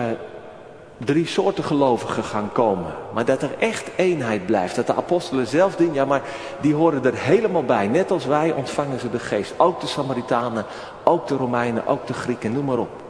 drie 0.98 1.26
soorten 1.26 1.64
gelovigen 1.64 2.24
gaan 2.24 2.52
komen. 2.52 2.92
Maar 3.12 3.24
dat 3.24 3.42
er 3.42 3.50
echt 3.58 3.90
eenheid 3.96 4.46
blijft. 4.46 4.76
Dat 4.76 4.86
de 4.86 4.94
apostelen 4.94 5.46
zelf 5.46 5.76
doen, 5.76 5.94
ja 5.94 6.04
maar 6.04 6.22
die 6.60 6.74
horen 6.74 7.04
er 7.04 7.14
helemaal 7.14 7.64
bij. 7.64 7.88
Net 7.88 8.10
als 8.10 8.26
wij 8.26 8.52
ontvangen 8.52 9.00
ze 9.00 9.10
de 9.10 9.18
geest. 9.18 9.54
Ook 9.56 9.80
de 9.80 9.86
Samaritanen, 9.86 10.64
ook 11.04 11.26
de 11.26 11.36
Romeinen, 11.36 11.86
ook 11.86 12.06
de 12.06 12.12
Grieken, 12.12 12.52
noem 12.52 12.64
maar 12.64 12.78
op. 12.78 13.02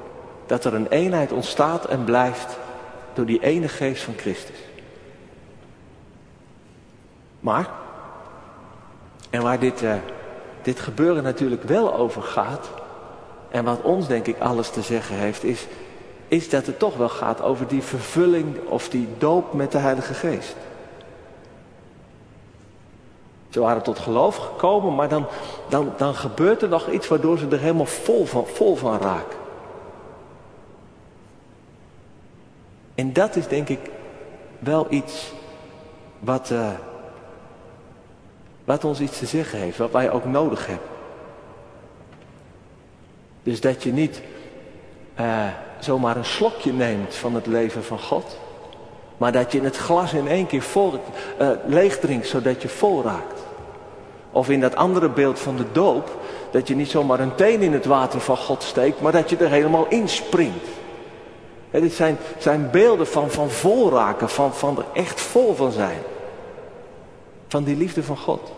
Dat 0.47 0.65
er 0.65 0.75
een 0.75 0.89
eenheid 0.89 1.33
ontstaat 1.33 1.85
en 1.85 2.05
blijft 2.05 2.59
door 3.13 3.27
die 3.27 3.43
ene 3.43 3.69
geest 3.69 4.03
van 4.03 4.15
Christus. 4.17 4.59
Maar, 7.41 7.69
en 9.31 9.43
waar 9.43 9.59
dit, 9.59 9.83
uh, 9.83 9.95
dit 10.63 10.81
gebeuren 10.81 11.23
natuurlijk 11.23 11.63
wel 11.63 11.95
over 11.95 12.23
gaat, 12.23 12.69
en 13.51 13.65
wat 13.65 13.83
ons 13.83 14.07
denk 14.07 14.27
ik 14.27 14.39
alles 14.39 14.71
te 14.71 14.83
zeggen 14.83 15.17
heeft, 15.17 15.45
is, 15.45 15.67
is 16.29 16.49
dat 16.49 16.67
het 16.67 16.79
toch 16.79 16.97
wel 16.97 17.09
gaat 17.09 17.43
over 17.43 17.69
die 17.69 17.83
vervulling 17.83 18.69
of 18.69 18.89
die 18.89 19.09
doop 19.19 19.53
met 19.53 19.73
de 19.73 19.79
Heilige 19.79 20.15
Geest. 20.15 20.57
Ze 23.49 23.61
waren 23.61 23.83
tot 23.83 23.99
geloof 23.99 24.37
gekomen, 24.37 24.95
maar 24.95 25.09
dan, 25.09 25.27
dan, 25.69 25.93
dan 25.97 26.15
gebeurt 26.15 26.63
er 26.63 26.69
nog 26.69 26.91
iets 26.91 27.09
waardoor 27.09 27.39
ze 27.39 27.47
er 27.49 27.59
helemaal 27.59 27.87
vol 27.87 28.27
van, 28.27 28.47
vol 28.47 28.77
van 28.77 28.99
raken. 28.99 29.39
En 32.95 33.13
dat 33.13 33.37
is 33.37 33.49
denk 33.49 33.69
ik 33.69 33.91
wel 34.59 34.87
iets 34.91 35.33
wat, 36.19 36.51
uh, 36.51 36.71
wat 38.65 38.85
ons 38.85 39.01
iets 39.01 39.19
te 39.19 39.27
zeggen 39.27 39.59
heeft, 39.59 39.79
wat 39.79 39.91
wij 39.91 40.11
ook 40.11 40.25
nodig 40.25 40.67
hebben. 40.67 40.98
Dus 43.49 43.61
dat 43.61 43.83
je 43.83 43.93
niet 43.93 44.21
uh, 45.21 45.47
zomaar 45.79 46.17
een 46.17 46.25
slokje 46.25 46.73
neemt 46.73 47.15
van 47.15 47.35
het 47.35 47.47
leven 47.47 47.85
van 47.85 47.99
God, 47.99 48.39
maar 49.17 49.33
dat 49.33 49.53
je 49.53 49.61
het 49.61 49.77
glas 49.77 50.13
in 50.13 50.29
één 50.29 50.47
keer 50.47 50.63
vol, 50.63 50.93
uh, 51.41 51.51
leeg 51.67 51.99
drinkt 51.99 52.27
zodat 52.27 52.63
je 52.63 52.69
vol 52.69 53.03
raakt. 53.03 53.41
Of 54.33 54.49
in 54.49 54.61
dat 54.61 54.77
andere 54.77 55.09
beeld 55.09 55.39
van 55.39 55.57
de 55.57 55.65
doop, 55.73 56.17
dat 56.51 56.69
je 56.69 56.77
niet 56.77 56.91
zomaar 56.91 57.21
een 57.21 57.35
teen 57.35 57.61
in 57.61 57.73
het 57.73 57.85
water 57.85 58.21
van 58.21 58.37
God 58.37 58.63
steekt, 58.63 59.01
maar 59.01 59.13
dat 59.13 59.31
je 59.31 59.37
er 59.37 59.51
helemaal 59.51 59.87
in 59.89 60.09
springt. 60.09 60.67
Dit 61.71 61.93
zijn, 61.93 62.19
zijn 62.39 62.71
beelden 62.71 63.07
van, 63.07 63.31
van 63.31 63.51
vol 63.51 63.91
raken, 63.91 64.29
van, 64.29 64.55
van 64.55 64.79
er 64.79 64.87
echt 64.93 65.21
vol 65.21 65.55
van 65.55 65.73
zijn. 65.73 65.99
Van 67.49 67.65
die 67.65 67.77
liefde 67.77 68.03
van 68.03 68.17
God. 68.17 68.53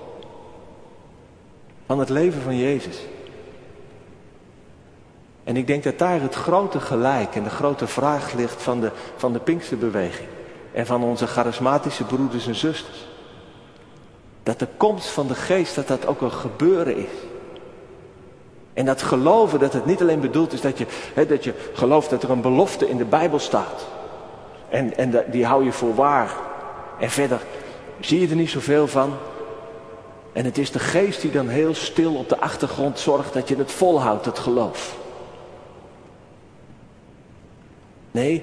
Van 1.87 1.99
het 1.99 2.09
leven 2.09 2.43
van 2.43 2.57
Jezus. 2.57 2.99
En 5.51 5.57
ik 5.57 5.67
denk 5.67 5.83
dat 5.83 5.99
daar 5.99 6.21
het 6.21 6.35
grote 6.35 6.81
gelijk 6.81 7.35
en 7.35 7.43
de 7.43 7.51
grote 7.51 7.87
vraag 7.87 8.33
ligt 8.33 8.63
van 8.63 8.81
de, 8.81 8.91
van 9.17 9.33
de 9.33 9.39
Pinksterbeweging. 9.39 10.29
En 10.73 10.87
van 10.87 11.03
onze 11.03 11.27
charismatische 11.27 12.05
broeders 12.05 12.47
en 12.47 12.55
zusters. 12.55 13.07
Dat 14.43 14.59
de 14.59 14.69
komst 14.77 15.09
van 15.09 15.27
de 15.27 15.35
geest, 15.35 15.75
dat 15.75 15.89
dat 15.89 16.07
ook 16.07 16.21
een 16.21 16.33
gebeuren 16.33 16.97
is. 16.97 17.11
En 18.75 18.85
dat 18.85 19.03
geloven, 19.03 19.59
dat 19.59 19.73
het 19.73 19.87
niet 19.87 20.01
alleen 20.01 20.21
bedoeld 20.21 20.53
is 20.53 20.61
dat 20.61 20.79
je, 20.79 20.87
hè, 21.15 21.27
dat 21.27 21.45
je 21.45 21.55
gelooft 21.73 22.11
dat 22.11 22.23
er 22.23 22.31
een 22.31 22.41
belofte 22.41 22.89
in 22.89 22.97
de 22.97 23.05
Bijbel 23.05 23.39
staat. 23.39 23.87
En, 24.69 24.97
en 24.97 25.25
die 25.31 25.47
hou 25.47 25.65
je 25.65 25.73
voor 25.73 25.95
waar. 25.95 26.33
En 26.99 27.11
verder 27.11 27.41
zie 28.01 28.21
je 28.21 28.29
er 28.29 28.37
niet 28.37 28.51
zoveel 28.51 28.87
van. 28.87 29.13
En 30.33 30.45
het 30.45 30.59
is 30.59 30.71
de 30.71 30.79
geest 30.79 31.21
die 31.21 31.31
dan 31.31 31.49
heel 31.49 31.75
stil 31.75 32.15
op 32.15 32.29
de 32.29 32.41
achtergrond 32.41 32.99
zorgt 32.99 33.33
dat 33.33 33.49
je 33.49 33.57
het 33.57 33.73
volhoudt, 33.73 34.25
het 34.25 34.39
geloof. 34.39 34.99
Nee, 38.11 38.43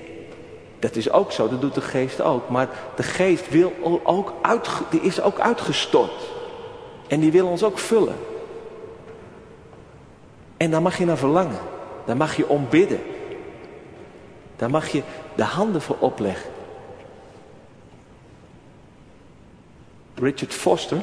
dat 0.79 0.95
is 0.95 1.11
ook 1.11 1.31
zo, 1.31 1.49
dat 1.49 1.61
doet 1.61 1.73
de 1.73 1.81
geest 1.81 2.21
ook. 2.21 2.49
Maar 2.49 2.69
de 2.95 3.03
geest 3.03 3.49
wil 3.49 4.01
ook 4.03 4.33
uit, 4.41 4.69
die 4.89 5.01
is 5.01 5.21
ook 5.21 5.39
uitgestort. 5.39 6.35
En 7.07 7.19
die 7.19 7.31
wil 7.31 7.47
ons 7.47 7.63
ook 7.63 7.79
vullen. 7.79 8.15
En 10.57 10.71
daar 10.71 10.81
mag 10.81 10.97
je 10.97 11.05
naar 11.05 11.17
verlangen. 11.17 11.59
Daar 12.05 12.17
mag 12.17 12.35
je 12.35 12.47
om 12.47 12.67
bidden. 12.69 13.01
Daar 14.55 14.69
mag 14.69 14.87
je 14.87 15.03
de 15.35 15.43
handen 15.43 15.81
voor 15.81 15.95
opleggen. 15.99 16.49
Richard 20.15 20.53
Foster, 20.53 21.01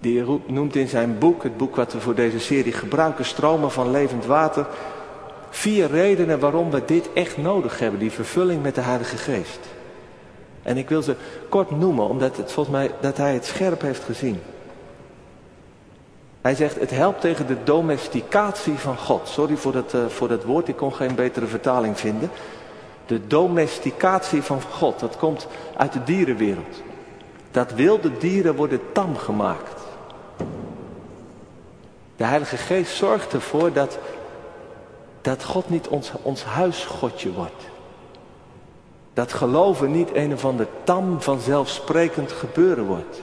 die 0.00 0.24
noemt 0.46 0.76
in 0.76 0.88
zijn 0.88 1.18
boek, 1.18 1.42
het 1.42 1.56
boek 1.56 1.76
wat 1.76 1.92
we 1.92 2.00
voor 2.00 2.14
deze 2.14 2.40
serie 2.40 2.72
gebruiken, 2.72 3.24
Stromen 3.24 3.70
van 3.70 3.90
levend 3.90 4.26
water, 4.26 4.66
vier 5.50 5.90
redenen 5.90 6.38
waarom 6.38 6.70
we 6.70 6.82
dit 6.84 7.08
echt 7.12 7.36
nodig 7.36 7.78
hebben, 7.78 8.00
die 8.00 8.10
vervulling 8.10 8.62
met 8.62 8.74
de 8.74 8.80
Heilige 8.80 9.16
Geest. 9.16 9.58
En 10.62 10.76
ik 10.76 10.88
wil 10.88 11.02
ze 11.02 11.14
kort 11.48 11.70
noemen, 11.70 12.08
omdat 12.08 12.36
het 12.36 12.52
volgens 12.52 12.76
mij 12.76 12.90
dat 13.00 13.16
hij 13.16 13.34
het 13.34 13.44
scherp 13.44 13.80
heeft 13.80 14.04
gezien. 14.04 14.40
Hij 16.40 16.54
zegt, 16.54 16.80
het 16.80 16.90
helpt 16.90 17.20
tegen 17.20 17.46
de 17.46 17.56
domesticatie 17.64 18.78
van 18.78 18.96
God. 18.96 19.28
Sorry 19.28 19.56
voor 19.56 19.72
dat, 19.72 19.94
uh, 19.94 20.06
voor 20.06 20.28
dat 20.28 20.44
woord, 20.44 20.68
ik 20.68 20.76
kon 20.76 20.94
geen 20.94 21.14
betere 21.14 21.46
vertaling 21.46 21.98
vinden. 21.98 22.30
De 23.06 23.26
domesticatie 23.26 24.42
van 24.42 24.62
God, 24.62 25.00
dat 25.00 25.16
komt 25.16 25.46
uit 25.76 25.92
de 25.92 26.02
dierenwereld. 26.02 26.82
Dat 27.50 27.72
wilde 27.72 28.18
dieren 28.18 28.54
worden 28.54 28.80
tam 28.92 29.16
gemaakt. 29.16 29.82
De 32.16 32.24
Heilige 32.24 32.56
Geest 32.56 32.96
zorgt 32.96 33.32
ervoor 33.32 33.72
dat, 33.72 33.98
dat 35.28 35.44
God 35.44 35.68
niet 35.68 35.88
ons, 35.88 36.12
ons 36.22 36.44
huisgodje 36.44 37.32
wordt. 37.32 37.62
Dat 39.14 39.32
geloven 39.32 39.90
niet 39.90 40.14
een 40.14 40.32
of 40.32 40.44
ander 40.44 40.66
tam 40.84 41.20
vanzelfsprekend 41.20 42.32
gebeuren 42.32 42.84
wordt. 42.84 43.22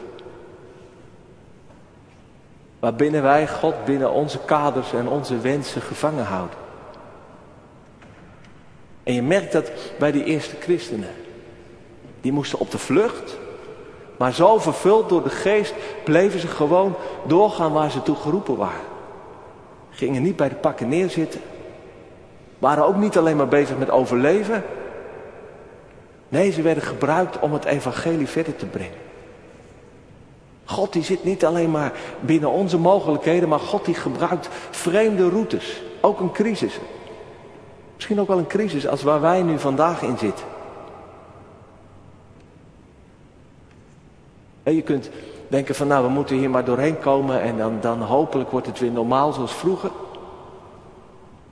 Waarbinnen 2.79 3.21
wij 3.21 3.47
God 3.47 3.85
binnen 3.85 4.11
onze 4.11 4.39
kaders 4.39 4.93
en 4.93 5.07
onze 5.07 5.39
wensen 5.39 5.81
gevangen 5.81 6.25
houden. 6.25 6.57
En 9.03 9.13
je 9.13 9.21
merkt 9.21 9.51
dat 9.51 9.71
bij 9.99 10.11
die 10.11 10.23
eerste 10.23 10.55
christenen. 10.59 11.13
Die 12.21 12.31
moesten 12.31 12.59
op 12.59 12.71
de 12.71 12.77
vlucht. 12.77 13.37
Maar 14.17 14.33
zo 14.33 14.59
vervuld 14.59 15.09
door 15.09 15.23
de 15.23 15.29
geest 15.29 15.73
bleven 16.03 16.39
ze 16.39 16.47
gewoon 16.47 16.95
doorgaan 17.27 17.73
waar 17.73 17.91
ze 17.91 18.01
toe 18.01 18.15
geroepen 18.15 18.55
waren. 18.55 18.85
Gingen 19.89 20.21
niet 20.21 20.35
bij 20.35 20.49
de 20.49 20.55
pakken 20.55 20.89
neerzitten. 20.89 21.41
Waren 22.65 22.85
ook 22.85 22.95
niet 22.95 23.17
alleen 23.17 23.37
maar 23.37 23.47
bezig 23.47 23.77
met 23.77 23.89
overleven. 23.89 24.63
Nee, 26.27 26.51
ze 26.51 26.61
werden 26.61 26.83
gebruikt 26.83 27.39
om 27.39 27.53
het 27.53 27.65
evangelie 27.65 28.27
verder 28.27 28.55
te 28.55 28.65
brengen. 28.65 28.97
God 30.63 30.93
die 30.93 31.03
zit 31.03 31.23
niet 31.23 31.45
alleen 31.45 31.71
maar 31.71 31.91
binnen 32.19 32.49
onze 32.49 32.77
mogelijkheden, 32.77 33.49
maar 33.49 33.59
God 33.59 33.85
die 33.85 33.95
gebruikt 33.95 34.49
vreemde 34.69 35.29
routes. 35.29 35.83
Ook 36.01 36.19
een 36.19 36.31
crisis. 36.31 36.79
Misschien 37.95 38.19
ook 38.19 38.27
wel 38.27 38.37
een 38.37 38.47
crisis 38.47 38.87
als 38.87 39.03
waar 39.03 39.21
wij 39.21 39.41
nu 39.41 39.59
vandaag 39.59 40.01
in 40.01 40.17
zitten. 40.17 40.45
En 44.63 44.75
je 44.75 44.81
kunt 44.81 45.09
denken 45.47 45.75
van 45.75 45.87
nou 45.87 46.03
we 46.05 46.09
moeten 46.09 46.35
hier 46.35 46.49
maar 46.49 46.65
doorheen 46.65 46.99
komen 46.99 47.41
en 47.41 47.57
dan, 47.57 47.77
dan 47.81 48.01
hopelijk 48.01 48.51
wordt 48.51 48.67
het 48.67 48.79
weer 48.79 48.91
normaal 48.91 49.33
zoals 49.33 49.53
vroeger. 49.53 49.91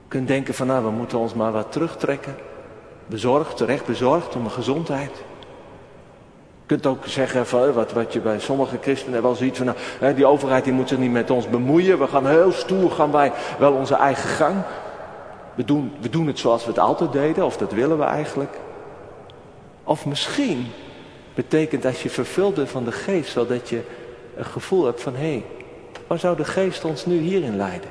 Kunt 0.08 0.28
denken 0.28 0.54
van 0.54 0.66
nou 0.66 0.84
we 0.84 0.90
moeten 0.90 1.18
ons 1.18 1.34
maar 1.34 1.52
wat 1.52 1.72
terugtrekken. 1.72 2.36
Bezorgd, 3.06 3.56
terecht 3.56 3.86
bezorgd 3.86 4.36
om 4.36 4.44
de 4.44 4.50
gezondheid. 4.50 5.16
Je 6.60 6.66
kunt 6.66 6.86
ook 6.86 7.06
zeggen, 7.06 7.46
van, 7.46 7.72
wat, 7.72 7.92
wat 7.92 8.12
je 8.12 8.20
bij 8.20 8.40
sommige 8.40 8.78
christenen 8.80 9.22
wel 9.22 9.34
ziet, 9.34 9.56
van 9.56 9.74
nou, 10.00 10.14
die 10.14 10.26
overheid 10.26 10.64
die 10.64 10.72
moet 10.72 10.88
zich 10.88 10.98
niet 10.98 11.12
met 11.12 11.30
ons 11.30 11.48
bemoeien. 11.48 11.98
We 11.98 12.06
gaan 12.06 12.26
heel 12.26 12.52
stoer, 12.52 12.90
gaan 12.90 13.12
wij 13.12 13.32
wel 13.58 13.72
onze 13.72 13.94
eigen 13.94 14.28
gang. 14.28 14.56
We 15.54 15.64
doen, 15.64 15.92
we 16.00 16.10
doen 16.10 16.26
het 16.26 16.38
zoals 16.38 16.64
we 16.64 16.70
het 16.70 16.78
altijd 16.78 17.12
deden, 17.12 17.44
of 17.44 17.56
dat 17.56 17.72
willen 17.72 17.98
we 17.98 18.04
eigenlijk. 18.04 18.56
Of 19.84 20.06
misschien 20.06 20.66
betekent 21.34 21.84
als 21.84 22.02
je 22.02 22.10
vervuld 22.10 22.54
bent 22.54 22.68
van 22.68 22.84
de 22.84 22.92
geest, 22.92 23.34
wel 23.34 23.46
dat 23.46 23.68
je 23.68 23.80
een 24.36 24.44
gevoel 24.44 24.84
hebt 24.84 25.02
van, 25.02 25.14
hé, 25.14 25.20
hey, 25.20 25.44
waar 26.06 26.18
zou 26.18 26.36
de 26.36 26.44
geest 26.44 26.84
ons 26.84 27.06
nu 27.06 27.18
hierin 27.18 27.56
leiden? 27.56 27.90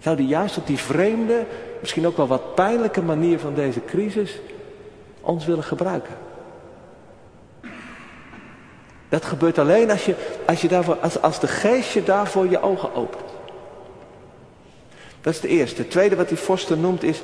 Zou 0.00 0.16
die 0.16 0.26
juist 0.26 0.56
op 0.56 0.66
die 0.66 0.78
vreemde, 0.78 1.46
misschien 1.80 2.06
ook 2.06 2.16
wel 2.16 2.26
wat 2.26 2.54
pijnlijke 2.54 3.02
manier 3.02 3.38
van 3.38 3.54
deze 3.54 3.84
crisis 3.84 4.40
ons 5.20 5.46
willen 5.46 5.64
gebruiken? 5.64 6.14
Dat 9.08 9.24
gebeurt 9.24 9.58
alleen 9.58 9.90
als, 9.90 10.04
je, 10.04 10.14
als, 10.46 10.60
je 10.60 10.68
daarvoor, 10.68 10.96
als, 10.96 11.22
als 11.22 11.40
de 11.40 11.46
geest 11.46 11.92
je 11.92 12.02
daarvoor 12.02 12.48
je 12.48 12.62
ogen 12.62 12.94
opent. 12.94 13.24
Dat 15.20 15.32
is 15.32 15.40
het 15.40 15.50
eerste. 15.50 15.80
Het 15.80 15.90
tweede 15.90 16.16
wat 16.16 16.28
die 16.28 16.36
Foster 16.36 16.78
noemt 16.78 17.02
is... 17.02 17.22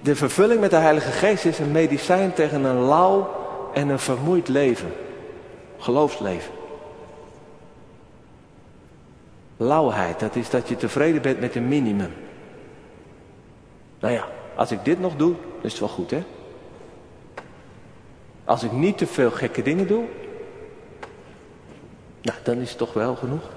de 0.00 0.16
vervulling 0.16 0.60
met 0.60 0.70
de 0.70 0.76
Heilige 0.76 1.10
Geest 1.10 1.44
is 1.44 1.58
een 1.58 1.72
medicijn 1.72 2.32
tegen 2.32 2.64
een 2.64 2.80
lauw 2.84 3.30
en 3.74 3.88
een 3.88 3.98
vermoeid 3.98 4.48
leven. 4.48 4.92
Geloofsleven. 5.78 6.61
Lauwheid, 9.56 10.20
dat 10.20 10.36
is 10.36 10.50
dat 10.50 10.68
je 10.68 10.76
tevreden 10.76 11.22
bent 11.22 11.40
met 11.40 11.54
een 11.54 11.68
minimum. 11.68 12.12
Nou 14.00 14.14
ja, 14.14 14.26
als 14.54 14.70
ik 14.72 14.84
dit 14.84 15.00
nog 15.00 15.16
doe, 15.16 15.34
is 15.60 15.70
het 15.70 15.80
wel 15.80 15.88
goed 15.88 16.10
hè. 16.10 16.22
Als 18.44 18.62
ik 18.62 18.72
niet 18.72 18.98
te 18.98 19.06
veel 19.06 19.30
gekke 19.30 19.62
dingen 19.62 19.86
doe, 19.86 20.04
nou, 22.22 22.38
dan 22.42 22.56
is 22.56 22.68
het 22.68 22.78
toch 22.78 22.92
wel 22.92 23.14
genoeg. 23.14 23.50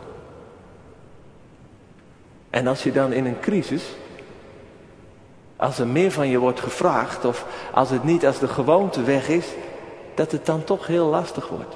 En 2.49 2.67
als 2.67 2.83
je 2.83 2.91
dan 2.91 3.13
in 3.13 3.25
een 3.25 3.39
crisis, 3.39 3.95
als 5.55 5.79
er 5.79 5.87
meer 5.87 6.11
van 6.11 6.27
je 6.27 6.39
wordt 6.39 6.59
gevraagd, 6.59 7.25
of 7.25 7.45
als 7.73 7.89
het 7.89 8.03
niet 8.03 8.25
als 8.25 8.39
de 8.39 8.47
gewoonte 8.47 9.03
weg 9.03 9.27
is, 9.27 9.47
dat 10.13 10.31
het 10.31 10.45
dan 10.45 10.63
toch 10.63 10.87
heel 10.87 11.05
lastig 11.05 11.47
wordt. 11.47 11.75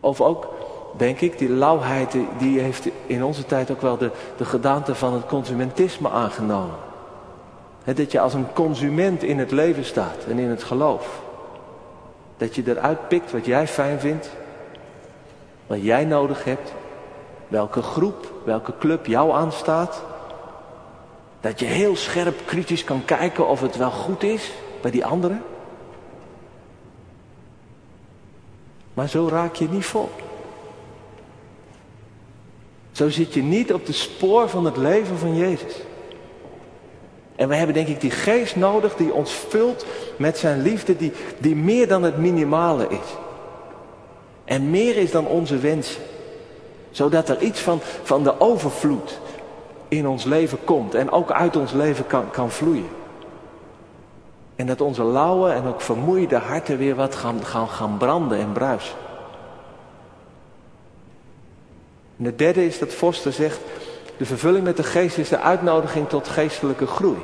Of 0.00 0.20
ook, 0.20 0.48
denk 0.96 1.20
ik, 1.20 1.38
die 1.38 1.50
lauwheid, 1.50 2.16
die 2.38 2.60
heeft 2.60 2.88
in 3.06 3.24
onze 3.24 3.46
tijd 3.46 3.70
ook 3.70 3.80
wel 3.82 3.96
de, 3.96 4.10
de 4.36 4.44
gedaante 4.44 4.94
van 4.94 5.12
het 5.12 5.26
consumentisme 5.26 6.10
aangenomen. 6.10 6.76
dat 7.84 8.12
je 8.12 8.20
als 8.20 8.34
een 8.34 8.52
consument 8.52 9.22
in 9.22 9.38
het 9.38 9.50
leven 9.50 9.84
staat 9.84 10.24
en 10.28 10.38
in 10.38 10.48
het 10.48 10.62
geloof. 10.62 11.20
Dat 12.36 12.54
je 12.54 12.62
eruit 12.66 13.08
pikt 13.08 13.32
wat 13.32 13.46
jij 13.46 13.66
fijn 13.66 14.00
vindt. 14.00 14.30
Wat 15.66 15.82
jij 15.82 16.04
nodig 16.04 16.44
hebt. 16.44 16.72
Welke 17.48 17.82
groep, 17.82 18.32
welke 18.44 18.72
club 18.78 19.06
jou 19.06 19.32
aanstaat. 19.32 20.02
Dat 21.40 21.60
je 21.60 21.64
heel 21.64 21.96
scherp 21.96 22.46
kritisch 22.46 22.84
kan 22.84 23.04
kijken 23.04 23.48
of 23.48 23.60
het 23.60 23.76
wel 23.76 23.90
goed 23.90 24.22
is 24.22 24.52
bij 24.80 24.90
die 24.90 25.04
anderen. 25.04 25.42
Maar 28.98 29.08
zo 29.08 29.28
raak 29.28 29.54
je 29.54 29.68
niet 29.68 29.84
vol. 29.84 30.08
Zo 32.92 33.08
zit 33.08 33.34
je 33.34 33.42
niet 33.42 33.72
op 33.72 33.86
de 33.86 33.92
spoor 33.92 34.48
van 34.48 34.64
het 34.64 34.76
leven 34.76 35.18
van 35.18 35.36
Jezus. 35.36 35.74
En 37.36 37.48
we 37.48 37.54
hebben 37.54 37.74
denk 37.74 37.88
ik 37.88 38.00
die 38.00 38.10
geest 38.10 38.56
nodig 38.56 38.96
die 38.96 39.12
ons 39.12 39.32
vult 39.32 39.86
met 40.16 40.38
zijn 40.38 40.62
liefde 40.62 40.96
die, 40.96 41.12
die 41.38 41.56
meer 41.56 41.88
dan 41.88 42.02
het 42.02 42.16
minimale 42.16 42.88
is. 42.88 43.16
En 44.44 44.70
meer 44.70 44.96
is 44.96 45.10
dan 45.10 45.26
onze 45.26 45.58
wensen. 45.58 46.02
Zodat 46.90 47.28
er 47.28 47.42
iets 47.42 47.60
van, 47.60 47.80
van 48.02 48.22
de 48.22 48.40
overvloed 48.40 49.20
in 49.88 50.08
ons 50.08 50.24
leven 50.24 50.58
komt 50.64 50.94
en 50.94 51.10
ook 51.10 51.30
uit 51.30 51.56
ons 51.56 51.72
leven 51.72 52.06
kan, 52.06 52.30
kan 52.30 52.50
vloeien. 52.50 52.97
En 54.58 54.66
dat 54.66 54.80
onze 54.80 55.04
lauwe 55.04 55.50
en 55.50 55.64
ook 55.64 55.80
vermoeide 55.80 56.36
harten 56.36 56.78
weer 56.78 56.94
wat 56.94 57.14
gaan, 57.14 57.44
gaan, 57.44 57.68
gaan 57.68 57.96
branden 57.96 58.38
en 58.38 58.52
bruisen. 58.52 58.96
En 62.16 62.24
het 62.24 62.38
derde 62.38 62.66
is 62.66 62.78
dat 62.78 62.92
Foster 62.92 63.32
zegt, 63.32 63.60
de 64.16 64.24
vervulling 64.24 64.64
met 64.64 64.76
de 64.76 64.82
geest 64.82 65.18
is 65.18 65.28
de 65.28 65.40
uitnodiging 65.40 66.08
tot 66.08 66.28
geestelijke 66.28 66.86
groei. 66.86 67.18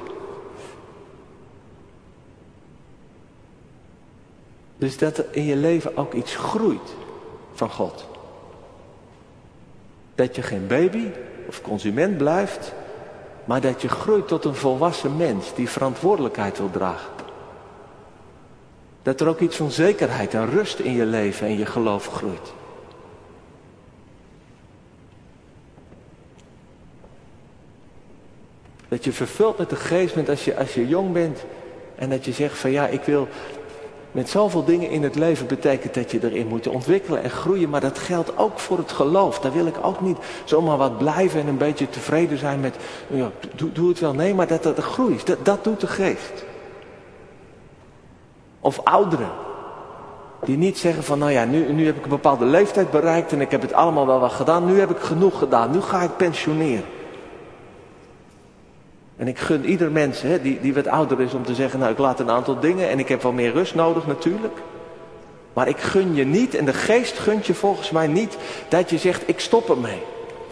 Dus 4.77 4.99
dat 4.99 5.19
er 5.19 5.27
in 5.31 5.45
je 5.45 5.57
leven 5.57 5.97
ook 5.97 6.13
iets 6.13 6.37
groeit 6.37 6.95
van 7.55 7.71
God. 7.71 8.07
Dat 10.15 10.37
je 10.37 10.43
geen 10.43 10.67
baby 10.67 11.11
of 11.49 11.63
consument 11.63 12.17
blijft, 12.17 12.73
maar 13.45 13.61
dat 13.61 13.83
je 13.83 13.89
groeit 13.89 14.29
tot 14.29 14.45
een 14.45 14.55
volwassen 14.55 15.17
mens 15.17 15.55
die 15.55 15.69
verantwoordelijkheid 15.69 16.59
wil 16.59 16.71
dragen. 16.71 17.14
Dat 19.05 19.21
er 19.21 19.29
ook 19.29 19.41
iets 19.41 19.57
van 19.57 19.71
zekerheid 19.71 20.35
en 20.35 20.51
rust 20.51 20.79
in 20.79 20.93
je 20.93 21.07
leven 21.07 21.47
en 21.47 21.59
je 21.59 21.67
geloof 21.67 22.07
groeit. 22.07 22.53
Dat 28.89 29.05
je 29.05 29.13
vervuld 29.13 29.59
met 29.59 29.71
de 29.71 29.77
geest 29.77 30.15
bent 30.15 30.29
als 30.29 30.45
je, 30.45 30.57
als 30.57 30.75
je 30.75 30.89
jong 30.89 31.13
bent. 31.13 31.45
En 31.95 32.11
dat 32.11 32.25
je 32.25 32.33
zegt 32.33 32.59
van 32.59 32.71
ja, 32.71 32.87
ik 32.87 33.03
wil 33.03 33.29
met 34.13 34.29
zoveel 34.29 34.65
dingen 34.65 34.91
in 34.91 35.03
het 35.03 35.15
leven 35.15 35.47
betekent 35.47 35.95
dat 35.95 36.11
je 36.11 36.19
erin 36.23 36.47
moet 36.47 36.67
ontwikkelen 36.67 37.23
en 37.23 37.31
groeien. 37.31 37.71
Maar 37.71 37.81
dat 37.81 37.99
geldt 37.99 38.39
ook 38.39 38.59
voor 38.59 38.79
het 38.79 38.93
geloof. 38.93 39.41
Daar 39.41 39.53
wil 39.53 39.67
ik 39.67 39.77
ook 39.83 40.01
niet 40.01 40.19
zomaar 40.45 40.77
wat 40.77 40.99
blijven 40.99 41.41
en 41.41 41.47
een 41.47 41.59
beetje 41.59 41.91
tevreden 41.91 42.39
zijn 42.39 42.61
met, 42.61 42.77
ja, 43.07 43.31
doe, 43.55 43.73
doe 43.73 43.89
het 43.89 44.01
wel. 44.01 44.15
Nee, 44.15 44.35
maar 44.35 44.47
dat 44.47 44.63
dat 44.63 44.79
groeit. 44.79 45.27
Dat, 45.27 45.45
dat 45.45 45.65
doet 45.65 45.81
de 45.81 45.87
geest. 45.87 46.45
Of 48.65 48.81
ouderen. 48.85 49.31
Die 50.45 50.57
niet 50.57 50.79
zeggen 50.79 51.05
van, 51.05 51.19
nou 51.19 51.31
ja, 51.31 51.45
nu, 51.45 51.73
nu 51.73 51.87
heb 51.87 51.97
ik 51.97 52.03
een 52.05 52.09
bepaalde 52.09 52.45
leeftijd 52.45 52.91
bereikt 52.91 53.33
en 53.33 53.41
ik 53.41 53.51
heb 53.51 53.63
het 53.63 53.73
allemaal 53.73 54.07
wel 54.07 54.21
wat 54.21 54.33
gedaan. 54.33 54.67
Nu 54.67 54.79
heb 54.79 54.91
ik 54.91 54.99
genoeg 54.99 55.39
gedaan. 55.39 55.71
Nu 55.71 55.81
ga 55.81 56.03
ik 56.03 56.17
pensioneren. 56.17 56.85
En 59.17 59.29
ik 59.29 59.39
gun 59.39 59.65
ieder 59.65 59.91
mens 59.91 60.23
hè, 60.23 60.43
die, 60.43 60.61
die 60.61 60.75
wat 60.75 60.87
ouder 60.87 61.21
is 61.21 61.35
om 61.35 61.45
te 61.45 61.55
zeggen, 61.55 61.79
nou 61.79 61.93
ik 61.93 61.99
laat 61.99 62.21
een 62.21 62.31
aantal 62.31 62.61
dingen 62.61 62.89
en 62.89 62.99
ik 62.99 63.09
heb 63.09 63.23
wel 63.23 63.33
meer 63.33 63.53
rust 63.53 63.75
nodig 63.75 64.07
natuurlijk. 64.07 64.59
Maar 65.53 65.69
ik 65.69 65.79
gun 65.79 66.15
je 66.15 66.25
niet, 66.25 66.55
en 66.55 66.65
de 66.65 66.73
geest 66.73 67.19
gunt 67.19 67.47
je 67.47 67.55
volgens 67.55 67.91
mij 67.91 68.07
niet, 68.07 68.37
dat 68.69 68.91
je 68.91 68.99
zegt 68.99 69.29
ik 69.29 69.41
stop 69.41 69.71
ermee. 69.71 70.03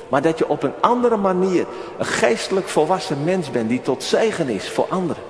Maar 0.08 0.22
dat 0.22 0.38
je 0.38 0.48
op 0.48 0.62
een 0.62 0.74
andere 0.80 1.16
manier 1.16 1.66
een 1.98 2.04
geestelijk 2.04 2.68
volwassen 2.68 3.24
mens 3.24 3.50
bent 3.50 3.68
die 3.68 3.82
tot 3.82 4.02
zegen 4.02 4.48
is 4.48 4.70
voor 4.70 4.86
anderen. 4.88 5.22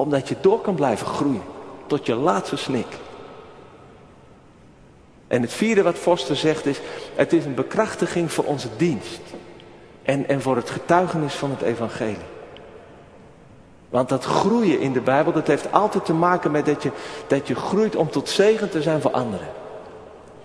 Omdat 0.00 0.28
je 0.28 0.36
door 0.40 0.60
kan 0.60 0.74
blijven 0.74 1.06
groeien 1.06 1.42
tot 1.86 2.06
je 2.06 2.14
laatste 2.14 2.56
snik. 2.56 2.86
En 5.28 5.42
het 5.42 5.52
vierde 5.52 5.82
wat 5.82 5.94
Foster 5.94 6.36
zegt 6.36 6.66
is, 6.66 6.80
het 7.14 7.32
is 7.32 7.44
een 7.44 7.54
bekrachtiging 7.54 8.32
voor 8.32 8.44
onze 8.44 8.68
dienst. 8.76 9.20
En, 10.02 10.28
en 10.28 10.42
voor 10.42 10.56
het 10.56 10.70
getuigenis 10.70 11.34
van 11.34 11.50
het 11.50 11.62
evangelie. 11.62 12.28
Want 13.88 14.08
dat 14.08 14.24
groeien 14.24 14.80
in 14.80 14.92
de 14.92 15.00
Bijbel, 15.00 15.32
dat 15.32 15.46
heeft 15.46 15.72
altijd 15.72 16.04
te 16.04 16.14
maken 16.14 16.50
met 16.50 16.66
dat 16.66 16.82
je, 16.82 16.90
dat 17.26 17.48
je 17.48 17.54
groeit 17.54 17.96
om 17.96 18.10
tot 18.10 18.28
zegen 18.28 18.70
te 18.70 18.82
zijn 18.82 19.00
voor 19.00 19.10
anderen. 19.10 19.48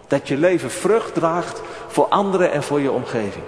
Dat 0.07 0.27
je 0.27 0.37
leven 0.37 0.71
vrucht 0.71 1.13
draagt 1.13 1.61
voor 1.87 2.05
anderen 2.05 2.51
en 2.51 2.63
voor 2.63 2.79
je 2.79 2.91
omgeving. 2.91 3.45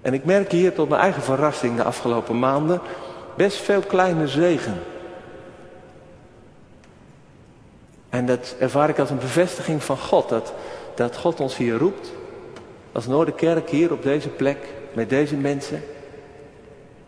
En 0.00 0.14
ik 0.14 0.24
merk 0.24 0.50
hier 0.50 0.74
tot 0.74 0.88
mijn 0.88 1.00
eigen 1.00 1.22
verrassing 1.22 1.76
de 1.76 1.84
afgelopen 1.84 2.38
maanden 2.38 2.80
best 3.38 3.56
veel 3.56 3.80
kleine 3.80 4.28
zegen. 4.28 4.80
En 8.08 8.26
dat 8.26 8.54
ervaar 8.58 8.88
ik 8.88 8.98
als 8.98 9.10
een 9.10 9.18
bevestiging 9.18 9.82
van 9.82 9.98
God. 9.98 10.28
Dat, 10.28 10.52
dat 10.94 11.16
God 11.16 11.40
ons 11.40 11.56
hier 11.56 11.78
roept. 11.78 12.12
Als 12.92 13.06
Noorderkerk 13.06 13.70
hier 13.70 13.92
op 13.92 14.02
deze 14.02 14.28
plek. 14.28 14.58
Met 14.92 15.08
deze 15.08 15.36
mensen. 15.36 15.82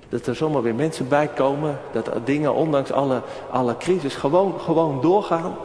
Dat 0.08 0.26
er 0.26 0.34
zomaar 0.34 0.62
weer 0.62 0.74
mensen 0.74 1.08
bij 1.08 1.28
komen. 1.28 1.78
Dat 1.92 2.10
dingen 2.24 2.54
ondanks 2.54 2.92
alle, 2.92 3.22
alle 3.50 3.76
crisis 3.76 4.14
gewoon, 4.14 4.60
gewoon 4.60 5.00
doorgaan. 5.00 5.56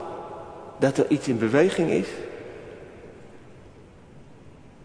Dat 0.78 0.97
er 0.97 1.06
iets 1.10 1.28
in 1.28 1.38
beweging 1.38 1.89
is. 1.89 2.08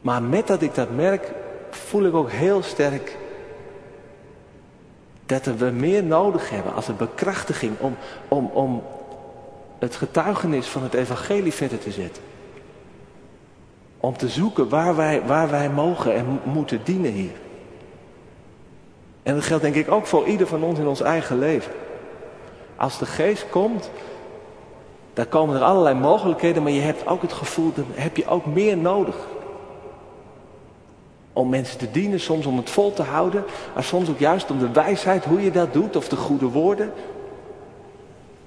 Maar 0.00 0.22
met 0.22 0.46
dat 0.46 0.62
ik 0.62 0.74
dat 0.74 0.90
merk, 0.90 1.32
voel 1.70 2.04
ik 2.04 2.14
ook 2.14 2.30
heel 2.30 2.62
sterk 2.62 3.16
dat 5.30 5.44
we 5.44 5.70
meer 5.70 6.04
nodig 6.04 6.50
hebben 6.50 6.74
als 6.74 6.88
een 6.88 6.96
bekrachtiging 6.96 7.72
om, 7.78 7.96
om, 8.28 8.46
om 8.46 8.82
het 9.78 9.96
getuigenis 9.96 10.66
van 10.66 10.82
het 10.82 10.94
evangelie 10.94 11.52
verder 11.52 11.78
te 11.78 11.90
zetten. 11.90 12.22
Om 14.00 14.16
te 14.16 14.28
zoeken 14.28 14.68
waar 14.68 14.96
wij, 14.96 15.22
waar 15.26 15.50
wij 15.50 15.70
mogen 15.70 16.14
en 16.14 16.40
moeten 16.44 16.80
dienen 16.84 17.12
hier. 17.12 17.32
En 19.22 19.34
dat 19.34 19.44
geldt 19.44 19.62
denk 19.62 19.74
ik 19.74 19.90
ook 19.90 20.06
voor 20.06 20.26
ieder 20.26 20.46
van 20.46 20.62
ons 20.62 20.78
in 20.78 20.86
ons 20.86 21.00
eigen 21.00 21.38
leven. 21.38 21.72
Als 22.76 22.98
de 22.98 23.06
geest 23.06 23.46
komt, 23.50 23.90
dan 25.12 25.28
komen 25.28 25.56
er 25.56 25.62
allerlei 25.62 25.94
mogelijkheden, 25.94 26.62
maar 26.62 26.72
je 26.72 26.80
hebt 26.80 27.06
ook 27.06 27.22
het 27.22 27.32
gevoel, 27.32 27.72
dan 27.74 27.86
heb 27.92 28.16
je 28.16 28.26
ook 28.26 28.46
meer 28.46 28.76
nodig. 28.76 29.16
Om 31.32 31.48
mensen 31.48 31.78
te 31.78 31.90
dienen, 31.90 32.20
soms 32.20 32.46
om 32.46 32.56
het 32.56 32.70
vol 32.70 32.92
te 32.92 33.02
houden, 33.02 33.44
maar 33.74 33.84
soms 33.84 34.10
ook 34.10 34.18
juist 34.18 34.50
om 34.50 34.58
de 34.58 34.70
wijsheid, 34.72 35.24
hoe 35.24 35.42
je 35.42 35.50
dat 35.50 35.72
doet, 35.72 35.96
of 35.96 36.08
de 36.08 36.16
goede 36.16 36.46
woorden. 36.46 36.92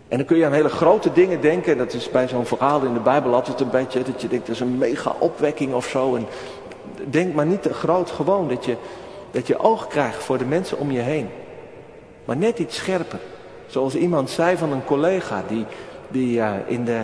En 0.08 0.18
dan 0.18 0.28
kun 0.28 0.38
je 0.38 0.46
aan 0.46 0.54
hele 0.54 0.70
grote 0.70 1.12
dingen 1.14 1.42
denken. 1.42 1.78
Dat 1.78 1.94
is 1.94 2.10
bij 2.10 2.28
zo'n 2.28 2.46
verhaal 2.46 2.82
in 2.82 2.94
de 2.94 3.00
Bijbel 3.00 3.34
altijd 3.34 3.60
een 3.60 3.70
beetje 3.70 4.04
dat 4.04 4.22
je 4.22 4.28
denkt, 4.28 4.46
dat 4.46 4.56
is 4.56 4.62
een 4.62 4.78
mega 4.78 5.16
opwekking 5.20 5.74
of 5.74 5.86
zo. 5.86 6.16
En 6.16 6.26
denk 7.10 7.34
maar 7.34 7.46
niet 7.46 7.62
te 7.62 7.74
groot, 7.74 8.12
gewoon 8.12 8.48
dat 8.48 8.66
je, 8.66 8.76
dat 9.32 9.48
je 9.48 9.60
oog 9.60 9.88
krijgt 9.88 10.24
voor 10.24 10.38
de 10.38 10.46
mensen 10.46 10.78
om 10.78 10.92
je 10.92 11.00
heen. 11.00 11.30
Maar 12.26 12.38
net 12.38 12.60
iets 12.60 12.76
scherper. 12.76 13.20
Zoals 13.68 13.96
iemand 13.96 14.30
zei 14.30 14.58
van 14.58 14.72
een 14.72 14.86
collega 14.86 15.44
die, 15.48 15.66
die 16.08 16.38
uh, 16.38 16.52
in, 16.66 16.86
de, 16.86 17.02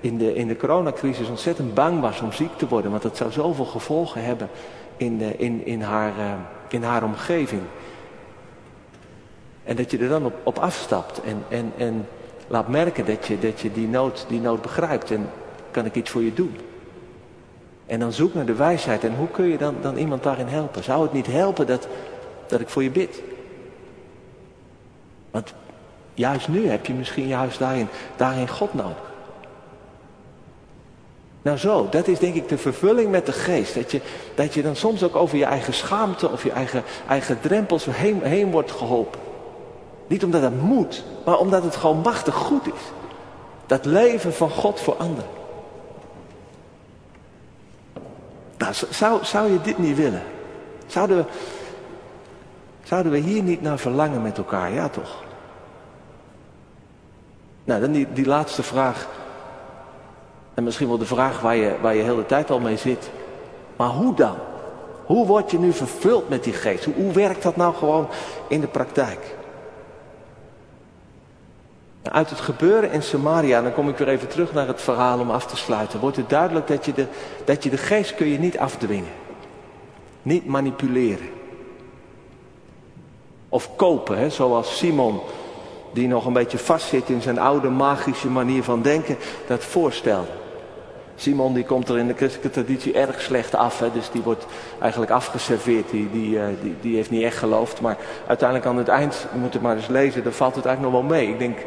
in, 0.00 0.18
de, 0.18 0.34
in 0.34 0.48
de 0.48 0.56
coronacrisis 0.56 1.28
ontzettend 1.28 1.74
bang 1.74 2.00
was 2.00 2.20
om 2.20 2.32
ziek 2.32 2.56
te 2.56 2.68
worden. 2.68 2.90
Want 2.90 3.02
dat 3.02 3.16
zou 3.16 3.32
zoveel 3.32 3.64
gevolgen 3.64 4.24
hebben 4.24 4.48
in, 5.02 5.18
de, 5.18 5.36
in, 5.36 5.66
in, 5.66 5.82
haar, 5.82 6.12
uh, 6.18 6.32
in 6.68 6.82
haar 6.82 7.02
omgeving. 7.02 7.62
En 9.64 9.76
dat 9.76 9.90
je 9.90 9.98
er 9.98 10.08
dan 10.08 10.24
op, 10.24 10.34
op 10.42 10.58
afstapt 10.58 11.20
en, 11.22 11.44
en, 11.48 11.72
en 11.76 12.06
laat 12.46 12.68
merken 12.68 13.06
dat 13.06 13.26
je, 13.26 13.38
dat 13.38 13.60
je 13.60 13.72
die, 13.72 13.88
nood, 13.88 14.24
die 14.28 14.40
nood 14.40 14.62
begrijpt. 14.62 15.10
En 15.10 15.30
kan 15.70 15.84
ik 15.84 15.94
iets 15.94 16.10
voor 16.10 16.22
je 16.22 16.34
doen? 16.34 16.56
En 17.86 17.98
dan 17.98 18.12
zoek 18.12 18.34
naar 18.34 18.46
de 18.46 18.54
wijsheid. 18.54 19.04
En 19.04 19.14
hoe 19.16 19.28
kun 19.28 19.44
je 19.44 19.58
dan, 19.58 19.74
dan 19.80 19.96
iemand 19.96 20.22
daarin 20.22 20.46
helpen? 20.46 20.84
Zou 20.84 21.02
het 21.02 21.12
niet 21.12 21.26
helpen 21.26 21.66
dat, 21.66 21.88
dat 22.46 22.60
ik 22.60 22.68
voor 22.68 22.82
je 22.82 22.90
bid? 22.90 23.22
Want 25.30 25.54
juist 26.14 26.48
nu 26.48 26.66
heb 26.66 26.86
je 26.86 26.92
misschien 26.92 27.26
juist 27.26 27.58
daarin, 27.58 27.88
daarin 28.16 28.48
God 28.48 28.74
nodig. 28.74 29.11
Nou 31.42 31.56
zo, 31.56 31.88
dat 31.90 32.08
is 32.08 32.18
denk 32.18 32.34
ik 32.34 32.48
de 32.48 32.58
vervulling 32.58 33.10
met 33.10 33.26
de 33.26 33.32
geest. 33.32 33.74
Dat 33.74 33.90
je, 33.90 34.00
dat 34.34 34.54
je 34.54 34.62
dan 34.62 34.76
soms 34.76 35.02
ook 35.02 35.16
over 35.16 35.38
je 35.38 35.44
eigen 35.44 35.74
schaamte 35.74 36.30
of 36.30 36.42
je 36.42 36.50
eigen, 36.50 36.82
eigen 37.08 37.40
drempels 37.40 37.84
heen, 37.90 38.22
heen 38.22 38.50
wordt 38.50 38.70
geholpen. 38.70 39.20
Niet 40.06 40.24
omdat 40.24 40.42
het 40.42 40.62
moet, 40.62 41.04
maar 41.24 41.38
omdat 41.38 41.62
het 41.62 41.76
gewoon 41.76 41.98
machtig 41.98 42.34
goed 42.34 42.66
is. 42.66 42.80
Dat 43.66 43.84
leven 43.84 44.34
van 44.34 44.50
God 44.50 44.80
voor 44.80 44.96
anderen. 44.96 45.30
Nou, 48.58 48.74
zou, 48.90 49.24
zou 49.24 49.52
je 49.52 49.60
dit 49.60 49.78
niet 49.78 49.96
willen? 49.96 50.22
Zouden 50.86 51.16
we, 51.16 51.24
zouden 52.82 53.12
we 53.12 53.18
hier 53.18 53.42
niet 53.42 53.62
naar 53.62 53.78
verlangen 53.78 54.22
met 54.22 54.38
elkaar? 54.38 54.72
Ja, 54.72 54.88
toch? 54.88 55.22
Nou, 57.64 57.80
dan 57.80 57.92
die, 57.92 58.12
die 58.12 58.26
laatste 58.26 58.62
vraag. 58.62 59.08
En 60.54 60.64
misschien 60.64 60.88
wel 60.88 60.98
de 60.98 61.04
vraag 61.04 61.40
waar 61.40 61.56
je, 61.56 61.74
waar 61.80 61.94
je 61.94 62.02
heel 62.02 62.16
de 62.16 62.26
tijd 62.26 62.50
al 62.50 62.60
mee 62.60 62.76
zit. 62.76 63.10
Maar 63.76 63.88
hoe 63.88 64.14
dan? 64.14 64.36
Hoe 65.04 65.26
word 65.26 65.50
je 65.50 65.58
nu 65.58 65.72
vervuld 65.72 66.28
met 66.28 66.44
die 66.44 66.52
geest? 66.52 66.84
Hoe, 66.84 66.94
hoe 66.94 67.12
werkt 67.12 67.42
dat 67.42 67.56
nou 67.56 67.74
gewoon 67.74 68.08
in 68.48 68.60
de 68.60 68.66
praktijk? 68.66 69.36
Uit 72.02 72.30
het 72.30 72.40
gebeuren 72.40 72.92
in 72.92 73.02
Samaria, 73.02 73.62
dan 73.62 73.72
kom 73.72 73.88
ik 73.88 73.96
weer 73.96 74.08
even 74.08 74.28
terug 74.28 74.52
naar 74.52 74.66
het 74.66 74.80
verhaal 74.80 75.18
om 75.18 75.30
af 75.30 75.46
te 75.46 75.56
sluiten, 75.56 76.00
wordt 76.00 76.16
het 76.16 76.28
duidelijk 76.28 76.66
dat 76.66 76.84
je 76.84 76.92
de, 76.92 77.06
dat 77.44 77.62
je 77.62 77.70
de 77.70 77.76
geest 77.76 78.14
kun 78.14 78.26
je 78.26 78.38
niet 78.38 78.58
afdwingen. 78.58 79.12
Niet 80.22 80.46
manipuleren. 80.46 81.28
Of 83.48 83.76
kopen, 83.76 84.18
hè, 84.18 84.30
zoals 84.30 84.78
Simon, 84.78 85.20
die 85.92 86.08
nog 86.08 86.26
een 86.26 86.32
beetje 86.32 86.58
vastzit 86.58 87.08
in 87.08 87.22
zijn 87.22 87.38
oude 87.38 87.68
magische 87.68 88.28
manier 88.28 88.62
van 88.62 88.82
denken, 88.82 89.16
dat 89.46 89.64
voorstelde. 89.64 90.41
Simon 91.16 91.54
die 91.54 91.64
komt 91.64 91.88
er 91.88 91.98
in 91.98 92.06
de 92.06 92.14
christelijke 92.14 92.50
traditie 92.50 92.92
erg 92.92 93.20
slecht 93.20 93.54
af. 93.54 93.78
Hè, 93.78 93.92
dus 93.92 94.10
die 94.10 94.22
wordt 94.22 94.46
eigenlijk 94.80 95.12
afgeserveerd. 95.12 95.90
Die, 95.90 96.10
die, 96.12 96.30
uh, 96.30 96.44
die, 96.62 96.74
die 96.80 96.96
heeft 96.96 97.10
niet 97.10 97.22
echt 97.22 97.36
geloofd. 97.36 97.80
Maar 97.80 97.96
uiteindelijk 98.26 98.68
aan 98.68 98.76
het 98.76 98.88
eind, 98.88 99.26
je 99.32 99.38
moet 99.38 99.52
het 99.52 99.62
maar 99.62 99.76
eens 99.76 99.86
lezen, 99.86 100.22
dan 100.22 100.32
valt 100.32 100.54
het 100.54 100.64
eigenlijk 100.64 100.94
nog 100.94 101.02
wel 101.02 101.18
mee. 101.18 101.28
Ik 101.28 101.38
denk, 101.38 101.58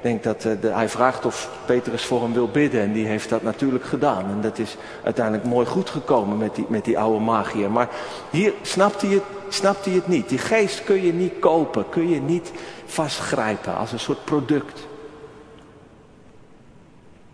denk 0.00 0.22
dat 0.22 0.42
de, 0.42 0.58
hij 0.62 0.88
vraagt 0.88 1.26
of 1.26 1.50
Petrus 1.66 2.04
voor 2.04 2.22
hem 2.22 2.32
wil 2.32 2.48
bidden. 2.48 2.80
En 2.80 2.92
die 2.92 3.06
heeft 3.06 3.28
dat 3.28 3.42
natuurlijk 3.42 3.84
gedaan. 3.84 4.24
En 4.24 4.40
dat 4.40 4.58
is 4.58 4.76
uiteindelijk 5.04 5.44
mooi 5.44 5.66
goed 5.66 5.90
gekomen 5.90 6.38
met 6.38 6.54
die, 6.54 6.66
met 6.68 6.84
die 6.84 6.98
oude 6.98 7.24
magier. 7.24 7.70
Maar 7.70 7.88
hier 8.30 8.52
snapt 8.62 9.00
hij, 9.00 9.10
het, 9.10 9.84
hij 9.84 9.94
het 9.94 10.08
niet. 10.08 10.28
Die 10.28 10.38
geest 10.38 10.84
kun 10.84 11.02
je 11.02 11.12
niet 11.12 11.38
kopen. 11.38 11.88
Kun 11.88 12.08
je 12.08 12.20
niet 12.20 12.52
vastgrijpen 12.86 13.76
als 13.76 13.92
een 13.92 14.00
soort 14.00 14.24
product. 14.24 14.86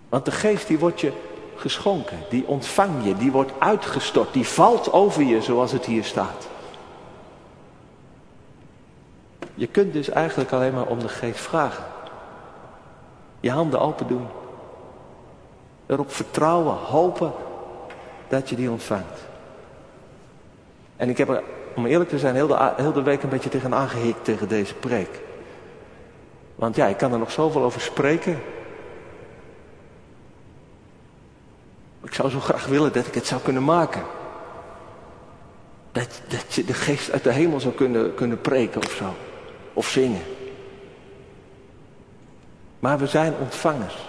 Want 0.08 0.24
de 0.24 0.30
geest 0.30 0.66
die 0.66 0.78
wordt 0.78 1.00
je 1.00 1.12
geschonken. 1.60 2.18
Die 2.28 2.46
ontvang 2.46 3.04
je, 3.04 3.16
die 3.16 3.32
wordt 3.32 3.52
uitgestort, 3.58 4.32
die 4.32 4.46
valt 4.46 4.92
over 4.92 5.22
je 5.22 5.42
zoals 5.42 5.72
het 5.72 5.84
hier 5.84 6.04
staat. 6.04 6.48
Je 9.54 9.66
kunt 9.66 9.92
dus 9.92 10.08
eigenlijk 10.08 10.52
alleen 10.52 10.74
maar 10.74 10.86
om 10.86 10.98
de 10.98 11.08
geest 11.08 11.40
vragen. 11.40 11.84
Je 13.40 13.50
handen 13.50 13.80
open 13.80 14.06
doen. 14.06 14.26
Erop 15.86 16.12
vertrouwen, 16.12 16.74
hopen 16.74 17.32
dat 18.28 18.48
je 18.48 18.56
die 18.56 18.70
ontvangt. 18.70 19.26
En 20.96 21.08
ik 21.08 21.18
heb 21.18 21.28
er, 21.28 21.42
om 21.76 21.86
eerlijk 21.86 22.10
te 22.10 22.18
zijn, 22.18 22.34
heel 22.34 22.46
de, 22.46 22.72
heel 22.76 22.92
de 22.92 23.02
week 23.02 23.22
een 23.22 23.28
beetje 23.28 23.48
tegen 23.48 23.74
aangehikt 23.74 24.24
tegen 24.24 24.48
deze 24.48 24.74
preek. 24.74 25.20
Want 26.54 26.76
ja, 26.76 26.86
ik 26.86 26.96
kan 26.96 27.12
er 27.12 27.18
nog 27.18 27.30
zoveel 27.30 27.62
over 27.62 27.80
spreken. 27.80 28.40
Ik 32.08 32.14
zou 32.14 32.30
zo 32.30 32.40
graag 32.40 32.66
willen 32.66 32.92
dat 32.92 33.06
ik 33.06 33.14
het 33.14 33.26
zou 33.26 33.40
kunnen 33.40 33.64
maken. 33.64 34.02
Dat, 35.92 36.20
dat 36.28 36.54
je 36.54 36.64
de 36.64 36.74
geest 36.74 37.10
uit 37.10 37.24
de 37.24 37.32
hemel 37.32 37.60
zou 37.60 37.74
kunnen, 37.74 38.14
kunnen 38.14 38.40
preken 38.40 38.84
of 38.84 38.90
zo. 38.90 39.14
Of 39.72 39.88
zingen. 39.88 40.22
Maar 42.78 42.98
we 42.98 43.06
zijn 43.06 43.34
ontvangers. 43.40 44.08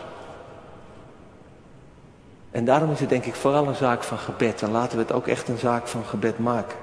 En 2.51 2.65
daarom 2.65 2.91
is 2.91 2.99
het 2.99 3.09
denk 3.09 3.25
ik 3.25 3.35
vooral 3.35 3.67
een 3.67 3.75
zaak 3.75 4.03
van 4.03 4.17
gebed. 4.17 4.61
En 4.61 4.71
laten 4.71 4.97
we 4.97 5.03
het 5.03 5.11
ook 5.11 5.27
echt 5.27 5.47
een 5.47 5.57
zaak 5.57 5.87
van 5.87 6.03
gebed 6.03 6.39
maken. 6.39 6.77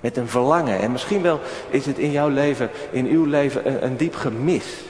Met 0.00 0.16
een 0.16 0.28
verlangen. 0.28 0.78
En 0.78 0.92
misschien 0.92 1.22
wel 1.22 1.40
is 1.70 1.86
het 1.86 1.98
in 1.98 2.10
jouw 2.10 2.28
leven, 2.28 2.70
in 2.90 3.06
uw 3.06 3.24
leven, 3.24 3.84
een, 3.84 3.96
diep 3.96 4.14
gemis. 4.14 4.84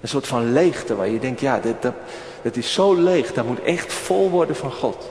Een 0.00 0.08
soort 0.08 0.26
van 0.26 0.52
leegte 0.52 0.96
waar 0.96 1.08
je 1.08 1.18
denkt, 1.18 1.40
ja, 1.40 1.58
dit, 1.60 1.82
dat, 1.82 1.94
dat 2.42 2.56
is 2.56 2.72
zo 2.72 2.94
leeg, 2.94 3.32
dat 3.32 3.46
moet 3.46 3.62
echt 3.62 3.92
vol 3.92 4.30
worden 4.30 4.56
van 4.56 4.72
God. 4.72 5.10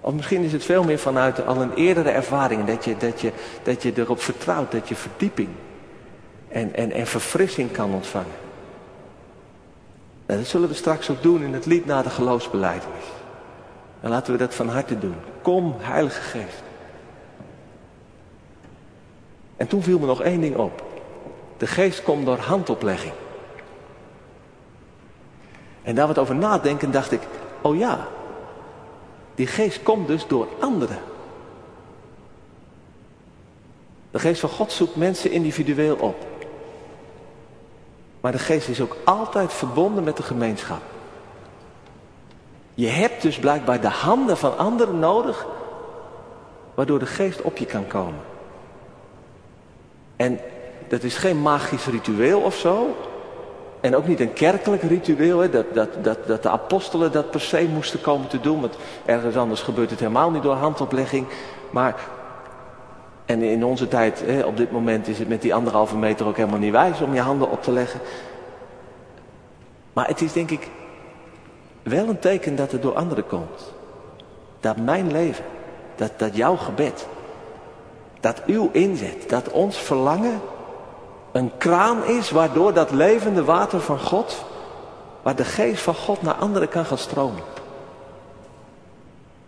Of 0.00 0.12
misschien 0.12 0.42
is 0.42 0.52
het 0.52 0.64
veel 0.64 0.84
meer 0.84 0.98
vanuit 0.98 1.46
al 1.46 1.60
een 1.60 1.74
eerdere 1.74 2.10
ervaring, 2.10 2.64
dat 2.64 2.84
je, 2.84 2.96
dat 2.96 3.20
je, 3.20 3.32
dat 3.62 3.82
je 3.82 3.92
erop 3.96 4.20
vertrouwt, 4.20 4.72
dat 4.72 4.88
je 4.88 4.94
verdieping 4.94 5.48
en, 6.48 6.74
en, 6.74 6.92
en 6.92 7.06
verfrissing 7.06 7.72
kan 7.72 7.94
ontvangen. 7.94 8.36
Nou, 10.26 10.40
dat 10.40 10.48
zullen 10.48 10.68
we 10.68 10.74
straks 10.74 11.10
ook 11.10 11.22
doen 11.22 11.42
in 11.42 11.52
het 11.52 11.66
lied 11.66 11.86
na 11.86 12.02
de 12.02 12.10
geloofsbelijdenis. 12.10 13.04
En 14.00 14.10
laten 14.10 14.32
we 14.32 14.38
dat 14.38 14.54
van 14.54 14.68
harte 14.68 14.98
doen. 14.98 15.16
Kom, 15.42 15.74
Heilige 15.78 16.20
Geest. 16.20 16.62
En 19.56 19.66
toen 19.66 19.82
viel 19.82 19.98
me 19.98 20.06
nog 20.06 20.22
één 20.22 20.40
ding 20.40 20.56
op. 20.56 20.84
De 21.56 21.66
geest 21.66 22.02
komt 22.02 22.26
door 22.26 22.38
handoplegging. 22.38 23.12
En 25.86 25.94
daar 25.94 26.06
wat 26.06 26.18
over 26.18 26.34
nadenken 26.34 26.90
dacht 26.90 27.12
ik, 27.12 27.20
oh 27.60 27.76
ja, 27.76 28.06
die 29.34 29.46
geest 29.46 29.82
komt 29.82 30.06
dus 30.06 30.26
door 30.26 30.48
anderen. 30.60 30.98
De 34.10 34.18
geest 34.18 34.40
van 34.40 34.48
God 34.48 34.72
zoekt 34.72 34.96
mensen 34.96 35.30
individueel 35.30 35.96
op. 35.96 36.26
Maar 38.20 38.32
de 38.32 38.38
geest 38.38 38.68
is 38.68 38.80
ook 38.80 38.96
altijd 39.04 39.52
verbonden 39.52 40.04
met 40.04 40.16
de 40.16 40.22
gemeenschap. 40.22 40.82
Je 42.74 42.88
hebt 42.88 43.22
dus 43.22 43.38
blijkbaar 43.38 43.80
de 43.80 43.88
handen 43.88 44.36
van 44.36 44.58
anderen 44.58 44.98
nodig, 44.98 45.46
waardoor 46.74 46.98
de 46.98 47.06
geest 47.06 47.42
op 47.42 47.56
je 47.56 47.66
kan 47.66 47.86
komen. 47.86 48.22
En 50.16 50.40
dat 50.88 51.02
is 51.02 51.16
geen 51.16 51.42
magisch 51.42 51.86
ritueel 51.86 52.40
of 52.40 52.54
zo. 52.54 52.96
En 53.80 53.96
ook 53.96 54.06
niet 54.06 54.20
een 54.20 54.32
kerkelijk 54.32 54.82
ritueel, 54.82 55.38
hè, 55.38 55.50
dat, 55.50 55.74
dat, 55.74 56.04
dat, 56.04 56.26
dat 56.26 56.42
de 56.42 56.48
apostelen 56.48 57.12
dat 57.12 57.30
per 57.30 57.40
se 57.40 57.68
moesten 57.72 58.00
komen 58.00 58.28
te 58.28 58.40
doen. 58.40 58.60
Want 58.60 58.76
ergens 59.04 59.36
anders 59.36 59.60
gebeurt 59.60 59.90
het 59.90 59.98
helemaal 59.98 60.30
niet 60.30 60.42
door 60.42 60.54
handoplegging. 60.54 61.26
Maar, 61.70 61.94
en 63.24 63.42
in 63.42 63.64
onze 63.64 63.88
tijd, 63.88 64.22
hè, 64.26 64.42
op 64.42 64.56
dit 64.56 64.70
moment 64.70 65.08
is 65.08 65.18
het 65.18 65.28
met 65.28 65.42
die 65.42 65.54
anderhalve 65.54 65.96
meter 65.96 66.26
ook 66.26 66.36
helemaal 66.36 66.58
niet 66.58 66.72
wijs 66.72 67.00
om 67.00 67.14
je 67.14 67.20
handen 67.20 67.50
op 67.50 67.62
te 67.62 67.72
leggen. 67.72 68.00
Maar 69.92 70.06
het 70.06 70.20
is 70.20 70.32
denk 70.32 70.50
ik 70.50 70.70
wel 71.82 72.08
een 72.08 72.18
teken 72.18 72.56
dat 72.56 72.72
het 72.72 72.82
door 72.82 72.94
anderen 72.94 73.26
komt. 73.26 73.74
Dat 74.60 74.76
mijn 74.76 75.12
leven, 75.12 75.44
dat, 75.94 76.12
dat 76.16 76.36
jouw 76.36 76.56
gebed, 76.56 77.06
dat 78.20 78.42
uw 78.46 78.68
inzet, 78.72 79.28
dat 79.28 79.50
ons 79.50 79.76
verlangen 79.76 80.40
een 81.36 81.56
kraan 81.58 82.04
is 82.04 82.30
waardoor 82.30 82.72
dat 82.72 82.90
levende 82.90 83.44
water 83.44 83.80
van 83.80 83.98
God, 83.98 84.44
waar 85.22 85.36
de 85.36 85.44
geest 85.44 85.82
van 85.82 85.94
God 85.94 86.22
naar 86.22 86.34
anderen 86.34 86.68
kan 86.68 86.84
gaan 86.84 86.98
stromen. 86.98 87.42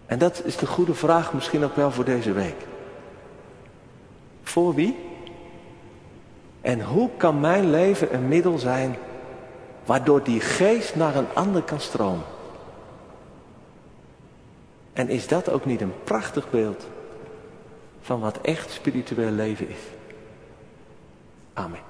En 0.07 0.19
dat 0.19 0.43
is 0.45 0.57
de 0.57 0.67
goede 0.67 0.95
vraag 0.95 1.33
misschien 1.33 1.65
ook 1.65 1.77
wel 1.77 1.91
voor 1.91 2.05
deze 2.05 2.33
week. 2.33 2.67
Voor 4.43 4.75
wie? 4.75 4.97
En 6.61 6.85
hoe 6.85 7.11
kan 7.17 7.41
mijn 7.41 7.71
leven 7.71 8.15
een 8.15 8.29
middel 8.29 8.59
zijn 8.59 8.97
waardoor 9.85 10.23
die 10.23 10.41
geest 10.41 10.97
naar 10.97 11.17
een 11.17 11.35
ander 11.35 11.63
kan 11.63 11.81
stromen? 11.81 12.25
En 14.93 15.09
is 15.09 15.29
dat 15.29 15.51
ook 15.51 15.65
niet 15.65 15.81
een 15.81 15.95
prachtig 16.05 16.51
beeld 16.51 16.87
van 18.01 18.21
wat 18.21 18.39
echt 18.41 18.71
spiritueel 18.71 19.31
leven 19.31 19.69
is? 19.69 19.98
Amen. 21.59 21.88